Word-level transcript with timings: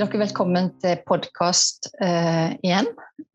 er 0.00 0.08
dere 0.08 0.22
velkommen 0.22 0.70
til 0.80 1.00
podkast 1.04 1.90
eh, 2.00 2.54
igjen. 2.64 2.86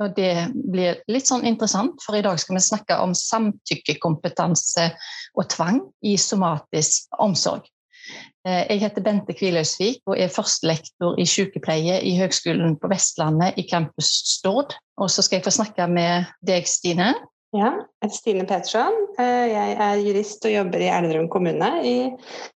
Og 0.02 0.16
det 0.18 0.48
blir 0.54 0.98
litt 1.12 1.30
sånn 1.30 1.46
interessant, 1.46 2.00
for 2.02 2.18
i 2.18 2.24
dag 2.26 2.40
skal 2.42 2.58
vi 2.58 2.64
snakke 2.66 2.98
om 3.04 3.14
samtykkekompetanse 3.18 4.88
og 5.38 5.50
tvang 5.54 5.84
i 6.10 6.16
somatisk 6.18 7.20
omsorg. 7.22 7.68
Eh, 8.48 8.64
jeg 8.72 8.82
heter 8.82 9.06
Bente 9.06 9.36
Kvilhausvik 9.38 10.02
og 10.10 10.18
er 10.18 10.34
førstelektor 10.34 11.20
i 11.22 11.28
sykepleie 11.30 12.00
i 12.02 12.16
Høgskolen 12.18 12.80
på 12.82 12.90
Vestlandet 12.90 13.62
i 13.62 13.68
campus 13.70 14.10
Stord. 14.32 14.74
Og 14.98 15.12
så 15.14 15.22
skal 15.22 15.40
jeg 15.40 15.46
få 15.46 15.54
snakke 15.60 15.86
med 15.92 16.34
deg, 16.50 16.66
Stine. 16.66 17.12
Ja, 17.54 17.70
jeg 17.72 18.08
heter 18.08 18.18
Stine 18.18 18.46
Petersson. 18.50 18.96
Eh, 19.22 19.46
jeg 19.52 19.78
er 19.86 20.02
jurist 20.02 20.46
og 20.48 20.52
jobber 20.52 20.82
i 20.82 20.90
Elverum 20.92 21.30
kommune 21.32 21.70
i 21.86 21.96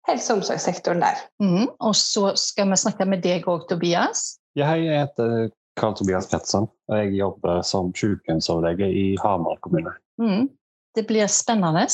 helse- 0.10 0.34
og 0.34 0.42
omsorgssektoren 0.42 1.04
der. 1.04 1.22
Mm, 1.40 1.70
og 1.80 1.96
så 1.96 2.34
skal 2.36 2.72
vi 2.72 2.80
snakke 2.82 3.08
med 3.08 3.24
deg 3.24 3.48
òg, 3.48 3.68
Tobias. 3.70 4.40
Ja, 4.60 4.68
hei, 4.72 4.84
jeg 4.90 5.06
heter 5.06 5.50
Karl 5.80 5.96
Tobias 5.96 6.28
Pettersen, 6.28 6.68
og 6.90 7.04
jeg 7.04 7.16
jobber 7.20 7.62
som 7.64 7.94
sykehjemsoverlege 7.96 8.90
i 8.92 9.06
Hamar 9.24 9.62
kommune. 9.64 9.94
Mm, 10.20 10.50
det 10.98 11.06
blir 11.08 11.30
spennende. 11.32 11.86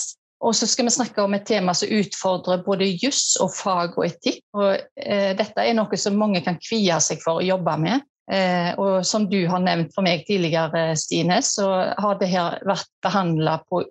Og 0.46 0.56
så 0.56 0.68
skal 0.68 0.86
vi 0.90 0.94
snakke 0.94 1.24
om 1.24 1.34
et 1.34 1.46
tema 1.48 1.74
som 1.78 1.92
utfordrer 1.94 2.64
både 2.66 2.90
juss 3.02 3.36
og 3.42 3.54
fag 3.56 3.96
og 3.98 4.08
etikk. 4.08 4.42
Og, 4.58 4.82
eh, 4.98 5.32
dette 5.38 5.62
er 5.62 5.78
noe 5.78 5.98
som 5.98 6.18
mange 6.20 6.42
kan 6.46 6.58
kvie 6.62 6.98
seg 7.02 7.22
for 7.24 7.40
å 7.40 7.46
jobbe 7.46 7.78
med. 7.82 8.04
Eh, 8.32 8.72
og 8.82 9.06
som 9.06 9.28
du 9.30 9.44
har 9.48 9.62
nevnt 9.62 9.94
for 9.94 10.06
meg 10.06 10.26
tidligere, 10.26 10.96
Stine, 10.98 11.42
så 11.46 11.68
har 11.94 12.18
det 12.20 12.32
her 12.32 12.58
vært 12.66 12.90
behandla 13.06 13.60
på 13.70 13.84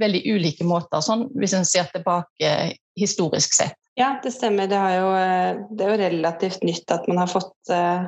veldig 0.00 0.22
ulike 0.30 0.64
måter, 0.64 1.02
sånn, 1.04 1.26
hvis 1.36 1.54
en 1.56 1.66
ser 1.68 1.90
tilbake 1.92 2.52
historisk 2.98 3.56
sett. 3.56 3.76
Ja, 3.98 4.14
det 4.22 4.32
stemmer. 4.32 4.70
Det, 4.70 4.78
jo, 4.96 5.10
eh, 5.18 5.58
det, 5.74 5.84
er 5.84 5.92
jo 5.92 6.04
relativt 6.06 6.62
nytt 6.64 6.94
at 6.94 7.08
man 7.10 7.20
har 7.20 7.30
fått 7.30 7.72
eh, 7.74 8.06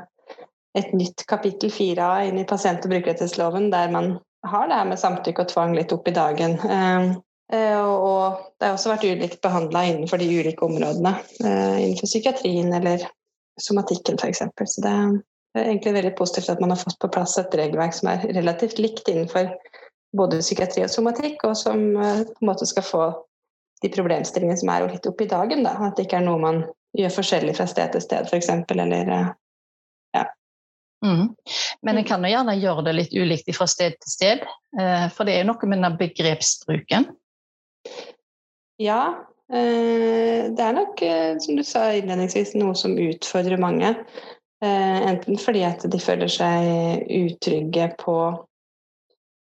et 0.79 0.95
nytt 0.97 1.27
kapittel 1.29 1.73
4A 1.75 2.29
inn 2.29 2.39
i 2.41 2.47
pasient- 2.49 2.87
og 2.87 2.95
brukerrettighetsloven, 2.95 3.69
der 3.75 3.91
man 3.93 4.15
har 4.47 4.71
det 4.71 4.79
her 4.79 4.89
med 4.89 5.03
samtykke 5.03 5.45
og 5.45 5.51
tvang 5.51 5.77
litt 5.77 5.93
opp 5.95 6.09
i 6.09 6.15
dagen. 6.17 6.57
Og 7.53 7.53
det 7.53 8.65
har 8.65 8.73
også 8.73 8.91
vært 8.91 9.05
ulikt 9.05 9.43
behandla 9.45 9.85
innenfor 9.87 10.19
de 10.19 10.27
ulike 10.33 10.65
områdene. 10.67 11.13
Innenfor 11.45 12.09
psykiatrien 12.09 12.73
eller 12.75 13.05
somatikken 13.61 14.19
f.eks. 14.19 14.43
Så 14.73 14.83
det, 14.83 14.95
det 15.53 15.61
er 15.61 15.69
egentlig 15.69 15.93
veldig 15.99 16.15
positivt 16.17 16.49
at 16.49 16.61
man 16.65 16.73
har 16.73 16.81
fått 16.81 16.99
på 17.03 17.11
plass 17.13 17.37
et 17.41 17.55
regelverk 17.59 17.93
som 17.97 18.09
er 18.09 18.25
relativt 18.33 18.79
likt 18.81 19.09
innenfor 19.13 19.51
både 20.17 20.41
psykiatri 20.41 20.85
og 20.85 20.93
somatikk, 20.93 21.45
og 21.49 21.57
som 21.59 21.83
eh, 21.97 22.23
på 22.29 22.45
en 22.45 22.49
måte 22.49 22.69
skal 22.69 22.87
få 22.87 23.03
de 23.83 23.91
problemstillingene 23.93 24.61
som 24.61 24.71
er 24.73 24.89
litt 24.89 25.09
oppe 25.09 25.27
i 25.27 25.31
dagen. 25.31 25.65
Da. 25.67 25.75
At 25.89 25.99
det 25.99 26.07
ikke 26.07 26.21
er 26.21 26.27
noe 26.27 26.41
man 26.41 26.63
gjør 26.97 27.15
forskjellig 27.19 27.57
fra 27.59 27.67
sted 27.69 27.95
til 27.95 28.05
sted, 28.05 28.29
f.eks. 28.29 28.51
Eller 28.73 29.13
eh, 29.17 29.33
ja. 30.17 30.27
Mm. 31.05 31.27
Men 31.85 32.01
en 32.01 32.09
kan 32.09 32.25
jo 32.25 32.33
gjerne 32.33 32.59
gjøre 32.61 32.87
det 32.89 32.97
litt 32.97 33.17
ulikt 33.17 33.53
fra 33.57 33.69
sted 33.69 33.99
til 33.99 34.15
sted, 34.15 34.47
eh, 34.81 35.09
for 35.13 35.29
det 35.29 35.37
er 35.37 35.45
jo 35.45 35.51
noe 35.53 35.73
med 35.73 35.85
den 35.85 36.01
begrepsbruken. 36.01 37.11
Ja, 38.81 39.03
det 39.53 40.63
er 40.65 40.73
nok, 40.73 41.03
som 41.45 41.59
du 41.59 41.61
sa 41.67 41.83
innledningsvis, 41.93 42.55
noe 42.57 42.73
som 42.79 42.95
utfordrer 42.97 43.61
mange. 43.61 43.91
Eh, 44.63 44.99
enten 45.11 45.39
fordi 45.43 45.65
at 45.67 45.83
de 45.91 45.99
føler 45.99 46.31
seg 46.31 47.03
utrygge 47.11 47.89
på, 47.99 48.17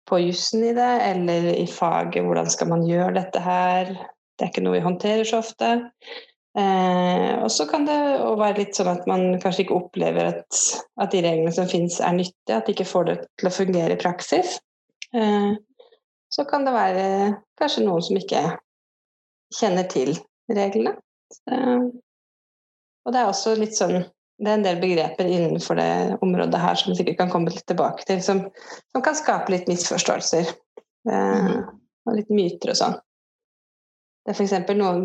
på 0.08 0.20
jussen 0.23 0.64
i 0.70 0.73
det, 0.78 0.92
eller 1.09 1.50
i 1.52 1.66
faget. 1.68 2.23
Hvordan 2.23 2.52
skal 2.53 2.72
man 2.72 2.86
gjøre 2.88 3.18
dette 3.20 3.42
her? 3.44 3.92
Det 3.92 4.45
er 4.45 4.53
ikke 4.53 4.64
noe 4.64 4.78
vi 4.78 4.86
håndterer 4.86 5.28
så 5.28 5.42
ofte. 5.44 5.73
Eh, 6.56 7.34
og 7.44 7.52
så 7.52 7.68
kan 7.68 7.84
det 7.88 7.98
være 8.40 8.58
litt 8.62 8.80
sånn 8.80 8.92
at 8.92 9.03
man 9.08 9.36
kanskje 9.44 9.66
ikke 9.66 9.81
opplever 9.81 10.31
at, 10.31 10.62
at 11.03 11.12
de 11.12 11.24
reglene 11.25 11.52
som 11.56 11.68
finnes, 11.72 12.00
er 12.00 12.16
nyttige. 12.16 12.56
At 12.56 12.69
de 12.69 12.78
ikke 12.78 12.88
får 12.88 13.09
det 13.09 13.18
til 13.41 13.52
å 13.52 13.53
fungere 13.56 13.97
i 13.97 14.00
praksis. 14.00 14.62
Eh, 15.12 15.52
så 16.31 16.47
kan 16.47 16.63
det 16.63 16.75
være 16.78 17.06
kanskje 17.59 17.84
noen 17.84 18.07
som 18.07 18.19
ikke 18.19 18.46
kjenner 19.59 19.91
til 19.91 20.16
reglene. 20.47 20.96
Så, 21.31 21.59
og 23.02 23.13
det 23.16 23.19
er 23.19 23.28
også 23.28 23.57
litt 23.59 23.75
sånn 23.75 24.00
det 24.41 24.50
er 24.50 24.57
en 24.57 24.66
del 24.66 24.81
begreper 24.81 25.28
innenfor 25.29 25.78
det 25.78 26.18
området 26.25 26.62
her 26.62 26.79
som 26.79 26.91
vi 26.91 26.97
sikkert 26.97 27.19
kan 27.19 27.31
komme 27.34 27.53
litt 27.53 27.68
tilbake 27.69 28.07
til, 28.07 28.24
som, 28.25 28.41
som 28.91 29.06
kan 29.06 29.18
skape 29.18 29.53
litt 29.53 29.69
misforståelser. 29.69 30.50
Eh, 31.09 31.38
mhm. 31.46 31.63
og 32.09 32.18
litt 32.18 32.34
myter 32.34 32.74
og 32.74 32.80
sånn. 32.80 32.97
Det 34.25 34.34
er 34.34 34.38
f.eks. 34.38 34.53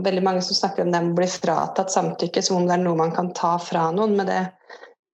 veldig 0.05 0.25
mange 0.25 0.43
som 0.45 0.57
snakker 0.57 0.85
om 0.85 0.91
det 0.93 1.03
med 1.05 1.15
å 1.15 1.19
bli 1.21 1.29
fratatt 1.31 1.93
samtykke, 1.93 2.43
som 2.45 2.59
om 2.59 2.67
det 2.69 2.77
er 2.77 2.83
noe 2.85 2.99
man 2.99 3.15
kan 3.17 3.31
ta 3.37 3.55
fra 3.61 3.87
noen. 3.97 4.17
Men 4.19 4.29
det, 4.29 4.41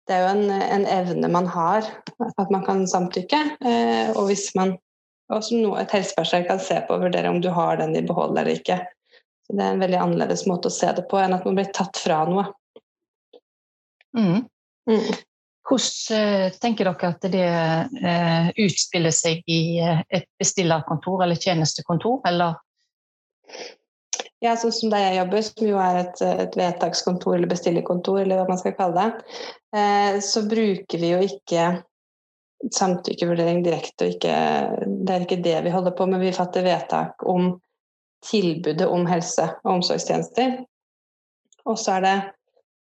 det 0.06 0.14
er 0.14 0.22
jo 0.22 0.34
en, 0.36 0.52
en, 0.54 0.86
evne 0.90 1.30
man 1.34 1.48
har, 1.50 1.86
at 2.28 2.52
man 2.54 2.66
kan 2.66 2.84
samtykke. 2.90 3.40
Eh, 3.58 4.12
og 4.14 4.30
hvis 4.30 4.50
man 4.58 4.76
og 5.28 5.44
som 5.44 5.60
noe, 5.60 5.80
et 5.82 5.92
helsepersonell 5.92 6.46
kan 6.48 6.60
se 6.62 6.78
på 6.86 6.94
og 6.96 7.02
vurdere 7.04 7.28
om 7.28 7.42
du 7.44 7.50
har 7.52 7.76
den 7.80 7.94
i 7.98 8.04
behold 8.04 8.32
eller 8.38 8.54
ikke. 8.54 8.78
Så 9.44 9.56
Det 9.56 9.64
er 9.64 9.74
en 9.74 9.82
veldig 9.82 10.00
annerledes 10.00 10.46
måte 10.48 10.70
å 10.70 10.74
se 10.74 10.88
det 10.96 11.04
på 11.10 11.20
enn 11.20 11.36
at 11.36 11.44
man 11.44 11.58
blir 11.58 11.68
tatt 11.76 12.00
fra 12.00 12.22
noe. 12.28 12.46
Mm. 14.16 14.44
Mm. 14.90 15.10
Hvordan 15.68 16.16
eh, 16.16 16.52
tenker 16.60 16.88
dere 16.88 17.10
at 17.12 17.26
det 17.32 17.48
eh, 17.48 18.46
utspiller 18.64 19.12
seg 19.12 19.42
i 19.44 19.80
eh, 19.84 20.00
et 20.08 20.28
bestillerkontor 20.40 21.26
eller 21.26 21.40
tjenestekontor, 21.40 22.22
eller? 22.28 22.56
Ja, 24.40 24.54
sånn 24.56 24.72
som 24.72 24.92
der 24.92 25.02
jeg 25.02 25.18
jobber, 25.18 25.44
som 25.44 25.66
jo 25.66 25.82
er 25.82 26.00
et, 26.04 26.22
et 26.22 26.56
vedtakskontor 26.56 27.36
eller 27.36 27.50
bestillerkontor, 27.50 28.22
eller 28.22 28.40
hva 28.40 28.48
man 28.48 28.60
skal 28.60 28.76
kalle 28.78 29.04
det, 29.04 29.36
eh, 29.76 30.18
så 30.24 30.44
bruker 30.48 31.02
vi 31.02 31.12
jo 31.12 31.20
ikke 31.26 31.68
samtykkevurdering 32.74 33.60
direkte. 33.66 34.12
ikke, 34.14 34.34
Det 34.86 35.14
er 35.14 35.26
ikke 35.26 35.42
det 35.42 35.58
vi 35.64 35.74
holder 35.74 35.94
på 35.98 36.06
med. 36.06 36.20
Vi 36.20 36.32
fatter 36.32 36.64
vedtak 36.64 37.26
om 37.26 37.60
tilbudet 38.24 38.86
om 38.86 39.06
helse- 39.06 39.52
og 39.64 39.78
omsorgstjenester. 39.78 40.64
Og 41.66 41.78
så 41.78 41.98
er 41.98 42.00
det 42.00 42.16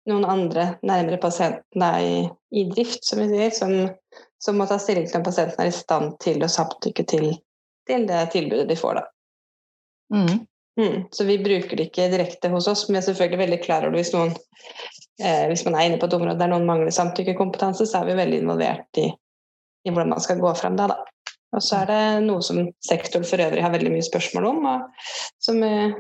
noen 0.09 0.25
andre 0.27 0.67
nærmere 0.83 1.19
pasienten 1.21 1.83
er 1.85 1.99
i, 2.03 2.15
i, 2.51 2.65
drift, 2.71 3.05
som 3.07 3.21
vi 3.21 3.29
sier, 3.31 3.53
som, 3.55 3.75
som, 4.41 4.57
må 4.59 4.67
ta 4.69 4.79
stilling 4.81 5.07
til 5.07 5.21
om 5.21 5.27
pasienten 5.27 5.63
er 5.63 5.71
i 5.71 5.75
stand 5.75 6.17
til 6.23 6.43
å 6.43 6.51
samtykke 6.51 7.05
til, 7.09 7.29
til 7.87 8.07
det 8.09 8.25
tilbudet 8.35 8.67
de 8.69 8.79
får. 8.79 8.99
Da. 8.99 9.05
Mm. 10.13 10.43
Mm. 10.79 10.99
Så 11.13 11.27
vi 11.29 11.37
bruker 11.39 11.77
det 11.77 11.89
ikke 11.89 12.09
direkte 12.11 12.51
hos 12.53 12.67
oss, 12.67 12.87
men 12.87 12.97
vi 12.97 13.03
er 13.03 13.07
selvfølgelig 13.11 13.43
veldig 13.43 13.61
klar 13.63 13.87
over 13.87 13.99
hvis 13.99 14.13
noen 14.15 14.33
eh, 15.21 15.45
hvis 15.51 15.65
man 15.67 15.77
er 15.77 15.87
inne 15.87 15.99
på 16.01 16.09
et 16.09 16.15
område 16.17 16.39
der 16.41 16.51
noen 16.51 16.67
mangler 16.67 16.93
samtykkekompetanse, 16.95 17.87
så 17.87 18.01
er 18.01 18.09
vi 18.09 18.19
veldig 18.19 18.43
involvert 18.43 19.01
i, 19.01 19.07
i 19.85 19.93
hvordan 19.93 20.15
man 20.15 20.23
skal 20.23 20.41
gå 20.41 20.53
frem 20.57 20.77
da. 20.79 20.89
da. 20.91 21.29
Og 21.53 21.61
så 21.61 21.83
er 21.83 21.91
det 21.91 22.03
noe 22.25 22.41
som 22.41 22.63
sektoren 22.81 23.27
for 23.29 23.41
øvrig 23.45 23.61
har 23.61 23.73
veldig 23.73 23.93
mye 23.93 24.05
spørsmål 24.05 24.49
om, 24.49 24.63
og 24.73 25.11
som 25.43 25.61
eh, 25.63 25.99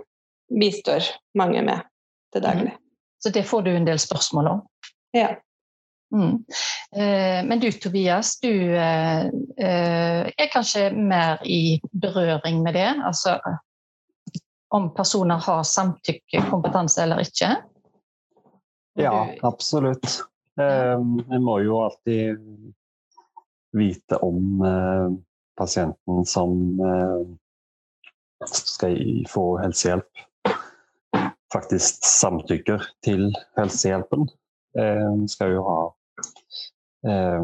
bistår 0.49 1.13
mange 1.37 1.61
med 1.65 1.85
til 2.33 2.43
daglig. 2.43 2.73
Så 3.23 3.29
det 3.29 3.43
får 3.43 3.61
du 3.61 3.75
en 3.75 3.85
del 3.85 3.99
spørsmål 3.99 4.47
om. 4.47 4.61
Ja. 5.15 5.35
Mm. 6.15 6.43
Eh, 6.95 7.45
men 7.47 7.59
du 7.59 7.71
Tobias, 7.71 8.39
du 8.39 8.75
eh, 8.75 9.25
eh, 9.57 10.31
er 10.37 10.49
kanskje 10.51 10.89
mer 10.91 11.39
i 11.47 11.79
berøring 11.91 12.59
med 12.63 12.75
det? 12.75 12.89
Altså 13.05 13.37
om 14.75 14.89
personer 14.93 15.39
har 15.39 15.63
samtykkekompetanse 15.63 17.03
eller 17.05 17.23
ikke? 17.23 17.53
Ja, 18.99 19.15
absolutt. 19.41 20.19
Vi 21.31 21.39
må 21.39 21.59
jo 21.63 21.79
alltid 21.85 22.41
vite 23.77 24.17
om 24.21 24.61
pasienten 25.57 26.25
som 26.25 26.57
skal 28.49 28.97
få 29.29 29.45
helsehjelp 29.61 30.25
faktisk 31.53 32.05
samtykker 32.07 32.83
til 33.05 33.27
helsehjelpen. 33.57 34.27
Eh, 34.79 35.11
skal 35.31 35.53
jo 35.55 35.65
ha 35.67 35.81
eh, 37.09 37.43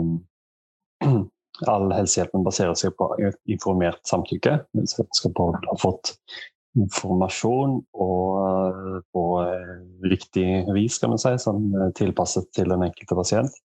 All 1.67 1.89
helsehjelpen 1.91 2.45
baserer 2.45 2.77
seg 2.79 2.93
på 2.95 3.09
informert 3.51 3.99
samtykke. 4.07 4.61
Skal 4.87 5.33
både 5.35 5.59
ha 5.67 5.75
fått 5.79 6.13
informasjon 6.79 7.79
og 7.99 9.01
på 9.11 9.23
eh, 9.43 9.73
riktig 10.07 10.45
vis, 10.75 10.99
kan 11.01 11.11
man 11.11 11.19
si, 11.19 11.33
sånn 11.41 11.73
tilpasset 11.97 12.47
til 12.55 12.71
den 12.71 12.85
enkelte 12.87 13.17
pasient. 13.19 13.59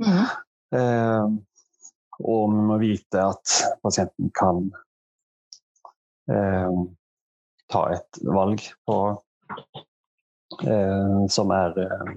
Mm. 0.00 0.22
Eh, 0.78 1.26
og 2.20 2.54
vi 2.54 2.64
må 2.68 2.78
vite 2.80 3.24
at 3.24 3.56
pasienten 3.82 4.30
kan 4.36 4.68
eh, 6.30 6.80
ta 7.70 7.84
et 7.94 8.20
valg 8.26 8.64
på, 8.88 8.96
eh, 10.66 11.18
som 11.30 11.52
er 11.54 11.78
eh, 11.84 12.12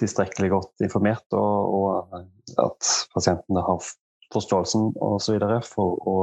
tilstrekkelig 0.00 0.50
godt 0.54 0.86
informert, 0.86 1.26
og, 1.36 1.76
og 1.76 2.62
at 2.62 2.92
pasientene 3.14 3.64
har 3.66 3.92
forståelsen 4.32 4.92
osv. 5.04 5.38
for 5.68 5.98
å 6.08 6.16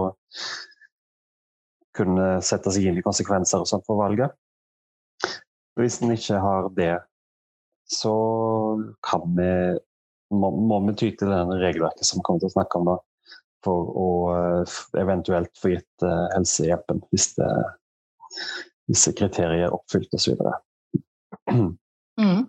kunne 1.97 2.29
sette 2.45 2.71
seg 2.73 2.89
inn 2.89 2.99
i 2.99 3.05
konsekvenser 3.05 3.61
og 3.61 3.69
sånt 3.69 3.85
for 3.87 3.99
valget. 3.99 4.33
Hvis 5.79 5.99
en 6.03 6.13
ikke 6.15 6.39
har 6.41 6.69
det, 6.75 6.95
så 7.89 8.13
kan 9.05 9.23
vi 9.37 9.51
må, 10.29 10.51
må 10.51 10.79
vi 10.87 10.95
ty 10.97 11.11
til 11.17 11.31
det 11.31 11.59
regelverket 11.61 12.05
som 12.05 12.19
vi 12.19 12.25
kommer 12.27 12.43
til 12.43 12.51
å 12.51 12.55
snakke 12.57 12.79
om 12.79 12.89
da, 12.91 12.97
for 13.65 13.93
å 13.97 14.09
uh, 14.29 14.77
eventuelt 15.01 15.51
få 15.59 15.73
gitt 15.73 16.05
uh, 16.05 16.27
helsehjelpen 16.35 17.01
hvis 17.09 17.31
det, 17.39 17.49
disse 18.89 19.13
kriterier 19.17 19.67
er 19.67 19.75
oppfylt 19.75 20.13
osv. 20.17 20.39
Mm. 21.51 22.45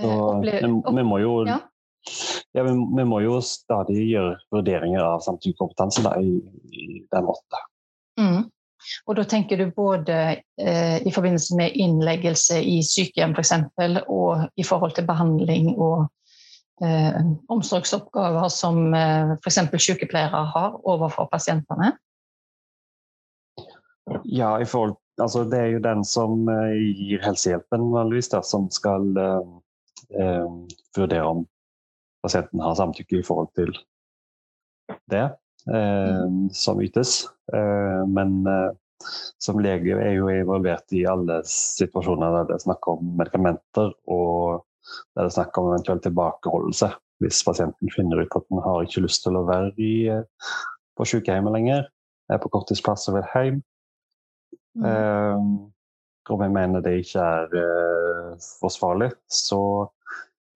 Så 0.00 0.40
vi, 0.42 0.56
vi, 0.96 1.04
må 1.06 1.20
jo 1.22 1.36
ja. 1.46 1.60
ja 2.52 2.64
vi, 2.66 2.72
vi, 2.74 3.04
må 3.06 3.20
jo 3.24 3.38
stadig 3.44 4.08
gjøre 4.10 4.34
vurderinger 4.54 5.04
av 5.04 5.22
samtykkekompetanse 5.26 6.02
i, 6.20 6.34
i 6.74 6.88
den 7.10 7.30
måten. 7.30 7.70
Mm. 8.20 8.42
Og 9.08 9.16
da 9.16 9.24
tenker 9.28 9.60
du 9.60 9.70
både 9.76 10.16
eh, 10.60 10.98
i 11.06 11.12
forbindelse 11.14 11.56
med 11.56 11.78
innleggelse 11.80 12.60
i 12.60 12.80
sykehjem 12.84 13.32
f.eks., 13.32 13.54
og 14.08 14.44
i 14.60 14.66
forhold 14.66 14.92
til 14.98 15.06
behandling 15.08 15.70
og 15.74 16.04
eh, 16.84 17.20
omsorgsoppgaver 17.52 18.50
som 18.52 18.86
eh, 18.94 19.36
f.eks. 19.40 19.62
sykepleiere 19.86 20.44
har 20.52 20.76
overfor 20.84 21.30
pasientene? 21.32 21.94
Ja, 24.24 24.56
i 24.60 24.66
forhold 24.68 24.96
altså 25.22 25.44
det 25.48 25.60
er 25.60 25.72
jo 25.74 25.82
den 25.84 26.04
som 26.06 26.48
uh, 26.48 26.74
gir 26.74 27.22
helsehjelpen, 27.24 27.88
vanligvis, 27.94 28.30
da, 28.32 28.42
som 28.46 28.68
skal 28.74 29.10
uh, 29.18 29.42
uh, 30.18 30.54
vurdere 30.96 31.26
om 31.28 31.44
pasienten 32.24 32.62
har 32.64 32.78
samtykke 32.78 33.20
i 33.20 33.26
forhold 33.26 33.50
til 33.58 33.74
det 35.12 35.26
mm. 35.68 36.48
som 36.56 36.80
ytes. 36.80 37.26
men 38.08 38.46
som 39.40 39.60
lege 39.60 39.92
er 40.00 40.14
jo 40.14 40.30
involvert 40.32 40.92
i 40.96 41.02
alle 41.08 41.42
situasjoner 41.48 42.32
der 42.32 42.46
det 42.48 42.54
er 42.56 42.62
snakk 42.62 42.88
om 42.88 43.10
medikamenter, 43.18 43.92
og 44.08 44.64
der 45.12 45.26
det 45.26 45.26
er 45.26 45.36
snakk 45.36 45.60
om 45.60 45.68
eventuell 45.68 46.00
tilbakeholdelse. 46.04 46.88
Hvis 47.20 47.42
pasienten 47.44 47.92
finner 47.92 48.24
ut 48.24 48.36
at 48.40 48.48
den 48.48 48.64
har 48.64 48.88
ikke 48.88 49.04
lyst 49.04 49.24
til 49.26 49.36
å 49.36 49.44
være 49.50 49.72
i, 49.76 49.92
på 50.96 51.08
sykehjemmet 51.12 51.56
lenger, 51.58 51.84
er 52.32 52.40
på 52.40 52.52
korttidsplass 52.56 53.08
og 53.12 53.18
vil 53.18 53.28
hjem, 53.34 53.60
Mm. 54.74 54.84
Uh, 54.84 55.70
og 56.32 56.40
vi 56.40 56.48
mener 56.50 56.82
det 56.82 56.96
ikke 57.02 57.22
er 57.22 57.54
uh, 57.54 58.34
forsvarlig, 58.62 59.12
så 59.30 59.60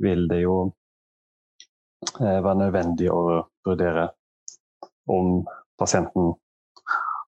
vil 0.03 0.27
det 0.31 0.43
jo 0.43 0.57
uh, 0.67 2.41
være 2.45 2.59
nødvendig 2.65 3.11
å 3.13 3.21
vurdere 3.69 4.09
om 5.09 5.43
pasienten 5.79 6.35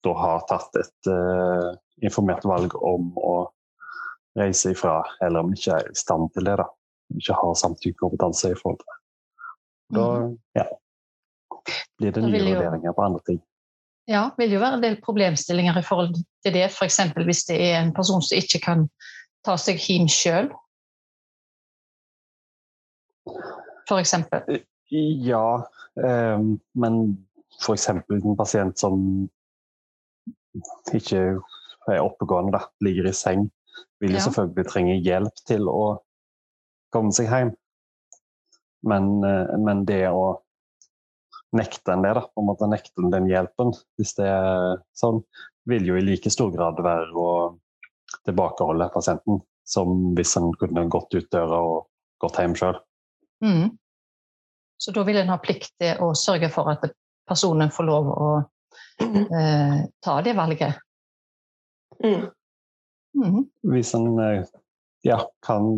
da 0.04 0.12
har 0.18 0.44
tatt 0.48 0.76
et 0.76 1.08
eh, 1.08 1.70
informert 2.04 2.44
valg 2.44 2.74
om 2.76 3.12
å 3.16 3.36
reise 4.36 4.74
ifra, 4.74 4.98
eller 5.24 5.46
om 5.46 5.54
ikke 5.54 5.78
er 5.78 5.90
i 5.90 5.96
stand 5.96 6.28
til 6.34 6.48
det. 6.48 6.58
da. 6.60 6.66
Ikke 7.16 7.36
har 7.38 7.56
samtykkekompetanse 7.60 8.52
i 8.52 8.58
forhold 8.58 8.82
til 8.82 8.90
det. 8.90 8.98
Da 9.96 10.06
mm. 10.20 10.34
ja, 10.58 10.66
blir 12.00 12.16
det 12.16 12.24
nye 12.26 12.42
vurderinger 12.50 12.96
på 12.96 13.06
andre 13.06 13.24
ting. 13.30 13.40
Ja, 14.06 14.26
det 14.36 14.44
vil 14.44 14.58
jo 14.58 14.60
være 14.60 14.78
en 14.78 14.84
del 14.84 14.98
problemstillinger 15.04 15.78
i 15.80 15.84
forhold 15.86 16.12
til 16.44 16.52
det. 16.52 16.66
F.eks. 16.68 17.00
hvis 17.24 17.44
det 17.48 17.56
er 17.70 17.78
en 17.80 17.94
person 17.96 18.22
som 18.22 18.36
ikke 18.36 18.60
kan 18.64 18.86
ta 19.46 19.56
seg 19.60 19.80
hjem 19.80 20.08
sjøl. 20.12 20.50
F.eks. 23.88 24.14
Ja, 25.24 25.46
eh, 26.04 26.44
men 26.84 27.00
f.eks. 27.62 27.88
en 27.88 28.36
pasient 28.36 28.80
som 28.80 29.00
ikke 30.94 31.40
er 31.88 32.00
oppegående, 32.04 32.58
da, 32.58 32.64
ligger 32.84 33.08
i 33.08 33.16
seng, 33.16 33.48
vil 34.00 34.14
jo 34.14 34.20
ja. 34.20 34.26
selvfølgelig 34.28 34.68
trenge 34.70 35.00
hjelp 35.04 35.44
til 35.48 35.68
å 35.68 35.84
komme 36.94 37.12
seg 37.16 37.32
hjem. 37.32 37.54
Men, 38.84 39.14
eh, 39.24 39.56
men 39.64 39.86
det 39.88 40.04
å 40.12 40.43
nekte 41.56 41.94
en 41.94 42.04
det, 42.04 42.14
da, 42.18 42.24
på 42.26 42.42
en 42.42 42.48
måte 42.48 42.68
nekte 42.70 43.02
en 43.02 43.12
den 43.12 43.28
hjelpen, 43.30 43.72
hvis 43.98 44.14
det 44.18 44.28
er 44.30 44.80
sånn, 44.96 45.22
vil 45.68 45.86
jo 45.88 45.96
i 45.98 46.04
like 46.04 46.32
stor 46.32 46.52
grad 46.54 46.80
være 46.84 47.12
å 47.16 47.30
tilbakeholde 48.26 48.90
pasienten 48.94 49.40
som 49.64 50.12
hvis 50.16 50.36
en 50.36 50.52
kunne 50.60 50.86
gått 50.92 51.14
ut 51.16 51.30
døra 51.32 51.60
og 51.64 51.86
gått 52.22 52.40
hjem 52.40 52.56
sjøl. 52.58 52.76
Mm. 53.44 53.72
Så 54.76 54.92
da 54.92 55.04
vil 55.06 55.20
en 55.20 55.32
ha 55.32 55.38
plikt 55.40 55.72
til 55.80 56.00
å 56.04 56.12
sørge 56.18 56.50
for 56.52 56.68
at 56.72 56.84
personen 57.28 57.72
får 57.72 57.88
lov 57.88 58.10
å 58.12 58.30
eh, 59.00 59.78
ta 60.04 60.16
det 60.24 60.34
valget? 60.36 60.80
Mm. 62.04 62.26
Mm. 63.14 63.40
Hvis 63.72 63.94
en 63.96 64.18
eh, 64.20 64.44
ja, 65.06 65.22
kan 65.46 65.70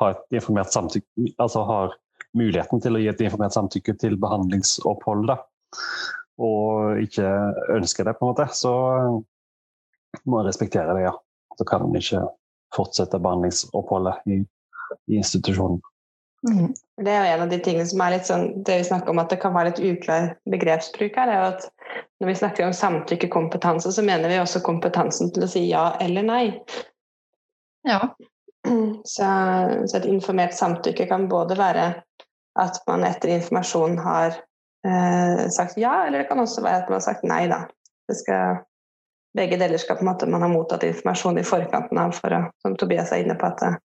ha 0.00 0.12
et 0.12 0.36
informert 0.40 0.72
samtykke, 0.74 1.32
altså 1.38 1.64
har 1.68 1.96
muligheten 2.36 2.82
til 2.82 2.96
å 2.96 3.02
gi 3.02 3.10
et 3.10 3.22
informert 3.24 3.56
samtykke 3.56 3.96
til 4.00 4.16
behandlingsopphold, 4.20 5.26
da, 5.30 5.40
og 6.40 7.02
ikke 7.02 7.26
ønsker 7.76 8.06
det, 8.06 8.16
på 8.18 8.26
en 8.26 8.32
måte, 8.32 8.46
så 8.56 8.74
må 10.24 10.40
jeg 10.40 10.50
respektere 10.50 10.96
det, 10.96 11.04
ja. 11.08 11.14
Så 11.58 11.66
kan 11.68 11.84
en 11.84 11.96
ikke 11.98 12.22
fortsette 12.74 13.20
behandlingsoppholdet 13.20 14.30
i, 14.30 14.40
i 15.10 15.18
institusjonen. 15.18 15.80
Mm. 16.48 16.70
Det 17.04 17.12
er 17.12 17.18
jo 17.20 17.32
en 17.34 17.42
av 17.44 17.50
de 17.50 17.58
tingene 17.60 17.84
som 17.84 18.00
er 18.00 18.14
litt 18.14 18.24
sånn 18.24 18.46
Det 18.64 18.78
vi 18.80 18.84
snakker 18.88 19.12
om 19.12 19.18
at 19.20 19.28
det 19.28 19.36
kan 19.42 19.52
være 19.52 19.74
litt 19.74 19.82
uklar 19.84 20.30
begrepsbruk 20.48 21.18
her, 21.20 21.28
er 21.28 21.36
jo 21.36 21.48
at 21.50 21.66
når 22.20 22.30
vi 22.30 22.36
snakker 22.40 22.64
om 22.64 22.76
samtykkekompetanse, 22.76 23.92
så 23.92 24.04
mener 24.04 24.32
vi 24.32 24.38
også 24.40 24.62
kompetansen 24.64 25.32
til 25.34 25.44
å 25.44 25.50
si 25.50 25.66
ja 25.68 25.90
eller 26.00 26.24
nei. 26.24 26.44
Ja. 27.88 28.00
Så, 29.08 29.26
så 29.88 29.96
et 29.96 30.08
informert 30.08 30.52
samtykke 30.56 31.06
kan 31.08 31.28
både 31.28 31.56
være 31.56 31.86
at 32.58 32.80
man 32.86 33.04
etter 33.06 33.28
informasjon 33.36 33.98
har 33.98 34.34
eh, 34.86 35.48
sagt 35.48 35.78
ja, 35.78 36.06
eller 36.06 36.18
det 36.18 36.28
kan 36.30 36.40
også 36.40 36.64
være 36.64 36.82
at 36.82 36.90
man 36.90 36.98
har 36.98 37.06
sagt 37.06 37.26
nei, 37.26 37.44
da. 37.50 37.64
Skal, 38.10 38.62
begge 39.38 39.58
deler 39.60 39.78
skal 39.78 40.00
på 40.00 40.02
en 40.02 40.10
måte 40.10 40.26
man 40.26 40.42
har 40.42 40.50
mottatt 40.50 40.82
informasjon 40.86 41.38
i 41.38 41.46
forkanten 41.46 42.00
av, 42.02 42.16
for 42.16 42.34
å, 42.34 42.42
som 42.62 42.74
Tobias 42.78 43.12
er 43.14 43.24
inne 43.24 43.36
på, 43.38 43.52
at, 43.52 43.78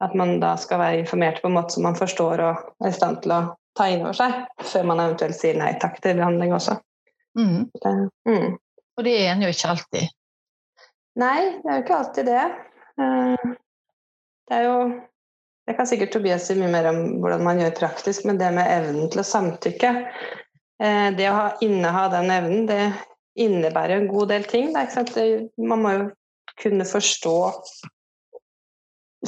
at, 0.00 0.14
man 0.16 0.38
da 0.40 0.54
skal 0.60 0.80
være 0.80 1.02
informert 1.02 1.42
på 1.42 1.50
en 1.50 1.58
måte 1.58 1.76
som 1.76 1.84
man 1.84 1.98
forstår 1.98 2.44
og 2.46 2.62
er 2.80 2.94
i 2.94 2.96
stand 2.96 3.20
til 3.24 3.36
å 3.36 3.42
ta 3.76 3.90
inn 3.90 4.06
over 4.06 4.16
seg, 4.16 4.38
før 4.64 4.88
man 4.88 5.04
eventuelt 5.04 5.36
sier 5.36 5.60
nei 5.60 5.74
takk 5.82 6.00
til 6.00 6.16
behandling 6.18 6.56
også. 6.56 6.78
Mm. 7.38 7.68
Det, 7.76 7.92
mm. 8.26 8.56
Og 8.98 9.06
det 9.06 9.14
er 9.20 9.34
en 9.34 9.44
jo 9.44 9.52
ikke 9.52 9.74
alltid. 9.74 10.16
Nei, 11.20 11.38
det 11.60 11.68
er 11.68 11.76
jo 11.76 11.84
ikke 11.84 12.00
alltid 12.00 12.30
det. 12.30 12.42
Eh, 13.04 13.52
det 14.48 14.56
er 14.56 14.66
jo 14.66 14.76
det 15.68 15.76
kan 15.78 15.86
sikkert 15.86 16.12
Tobias 16.14 16.48
si 16.48 16.56
mye 16.58 16.70
mer 16.72 16.88
om 16.90 16.98
hvordan 17.22 17.44
man 17.46 17.60
gjør 17.60 17.76
praktisk, 17.78 18.24
men 18.26 18.40
det 18.40 18.48
med 18.56 18.70
evnen 18.70 19.10
til 19.12 19.22
å 19.22 19.26
samtykke 19.26 19.92
eh, 20.82 21.08
Det 21.16 21.28
å 21.30 21.36
ha, 21.36 21.46
inneha 21.62 22.08
den 22.14 22.32
evnen, 22.34 22.66
det 22.70 22.82
innebærer 23.40 24.00
en 24.00 24.10
god 24.10 24.32
del 24.32 24.48
ting. 24.50 24.72
Det, 24.74 25.26
man 25.60 25.84
må 25.84 25.94
jo 25.94 26.08
kunne 26.60 26.88
forstå 26.88 27.36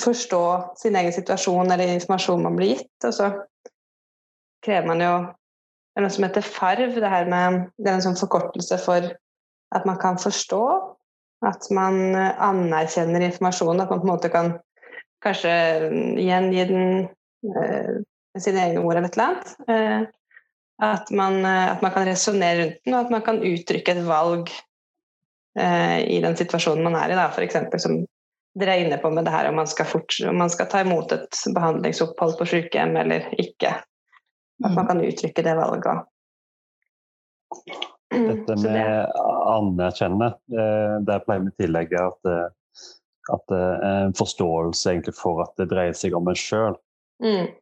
forstå 0.01 0.45
sin 0.81 0.97
egen 0.97 1.12
situasjon 1.12 1.71
eller 1.71 1.93
informasjon 1.93 2.43
man 2.43 2.57
blir 2.57 2.77
gitt. 2.77 3.07
Og 3.07 3.15
så 3.15 3.29
krever 4.65 4.89
man 4.89 5.05
jo 5.05 5.15
det 5.93 6.01
er 6.01 6.07
noe 6.07 6.15
som 6.15 6.25
heter 6.25 6.47
FARV. 6.49 6.95
Det, 6.97 7.09
med, 7.29 7.65
det 7.77 7.91
er 7.91 7.99
en 7.99 8.07
sånn 8.07 8.17
forkortelse 8.17 8.79
for 8.81 9.11
at 9.77 9.89
man 9.89 9.99
kan 10.01 10.17
forstå. 10.21 10.62
At 11.45 11.67
man 11.75 12.15
anerkjenner 12.17 13.27
informasjonen. 13.27 13.83
At 13.85 13.93
man 13.93 14.01
på 14.01 14.09
en 14.09 14.12
måte 14.15 14.31
kan 14.33 14.55
kanskje 15.23 15.52
gjengi 16.21 16.64
den 16.69 16.88
eh, 17.07 18.02
med 18.33 18.45
sine 18.45 18.67
egne 18.67 18.83
ord 18.83 18.97
eller 18.97 19.09
et 19.09 19.17
eller 19.17 19.29
annet. 19.29 19.55
Eh, 19.69 20.00
at, 20.83 21.11
man, 21.11 21.45
eh, 21.45 21.73
at 21.73 21.83
man 21.83 21.95
kan 21.95 22.07
resonnere 22.09 22.62
rundt 22.62 22.81
den, 22.85 22.95
og 22.95 23.00
at 23.00 23.11
man 23.14 23.25
kan 23.26 23.43
uttrykke 23.47 23.95
et 23.95 24.07
valg 24.07 24.50
eh, 25.59 25.99
i 26.17 26.21
den 26.25 26.38
situasjonen 26.38 26.87
man 26.88 26.99
er 26.99 27.12
i. 27.12 27.21
F.eks. 27.29 27.61
som 27.85 28.00
dere 28.59 28.76
er 28.76 28.87
inne 28.87 28.99
på 29.00 29.11
med 29.12 29.25
det 29.29 29.35
her 29.35 29.49
om 29.49 29.61
man 29.61 29.71
skal, 29.71 29.88
fort, 29.88 30.17
om 30.29 30.41
man 30.43 30.52
skal 30.52 30.69
ta 30.73 30.83
imot 30.85 31.12
et 31.14 31.45
behandlingsopphold 31.55 32.37
på 32.41 32.49
sykehjem 32.55 32.97
eller 33.05 33.29
ikke. 33.41 33.76
At 34.62 34.73
man 34.73 34.85
mm. 34.85 34.88
kan 34.91 35.05
uttrykke 35.07 35.45
det 35.45 35.55
valget. 35.59 36.09
Dette 38.12 38.57
med 38.61 39.14
anerkjenne, 39.52 40.35
eh, 40.52 40.99
der 41.07 41.23
pleier 41.25 41.47
vi 41.47 41.52
å 41.52 41.61
tillegge 41.62 42.02
at 42.11 42.35
at 43.31 43.43
det 43.52 43.61
er 43.62 44.07
en 44.09 44.14
forståelse 44.19 44.91
egentlig 44.91 45.14
for 45.14 45.45
at 45.45 45.52
det 45.61 45.69
dreier 45.71 45.95
seg 45.97 46.17
om 46.19 46.31
en 46.31 46.38
sjøl. 46.38 46.79
Mm. 47.23 47.52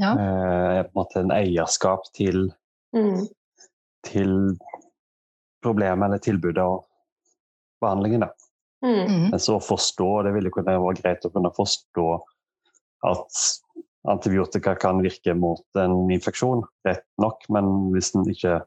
Ja. 0.00 0.10
Eh, 0.10 0.80
på 0.82 0.90
en 0.90 0.98
måte 0.98 1.22
en 1.22 1.34
eierskap 1.34 2.08
til, 2.16 2.48
mm. 2.96 3.26
til 4.08 4.32
problemet 5.62 6.08
eller 6.08 6.22
tilbudet 6.24 6.64
og 6.64 6.82
behandlingen. 7.84 8.26
Da. 8.26 8.32
Mm. 8.84 9.02
mm. 9.04 9.28
Men 9.30 9.40
så 9.40 9.60
forstå, 9.62 10.10
det 10.26 10.34
ville 10.34 10.50
kunne 10.54 10.74
være 10.74 10.98
greit 10.98 11.28
å 11.28 11.32
kunne 11.34 11.52
forstå 11.54 12.08
at 13.04 13.44
antibiotika 14.08 14.74
kan 14.80 15.00
virke 15.04 15.34
mot 15.36 15.80
en 15.80 16.10
infeksjon, 16.12 16.64
rett 16.84 17.06
nok, 17.20 17.46
men 17.52 17.70
hvis 17.94 18.12
en 18.16 18.26
ikke 18.28 18.58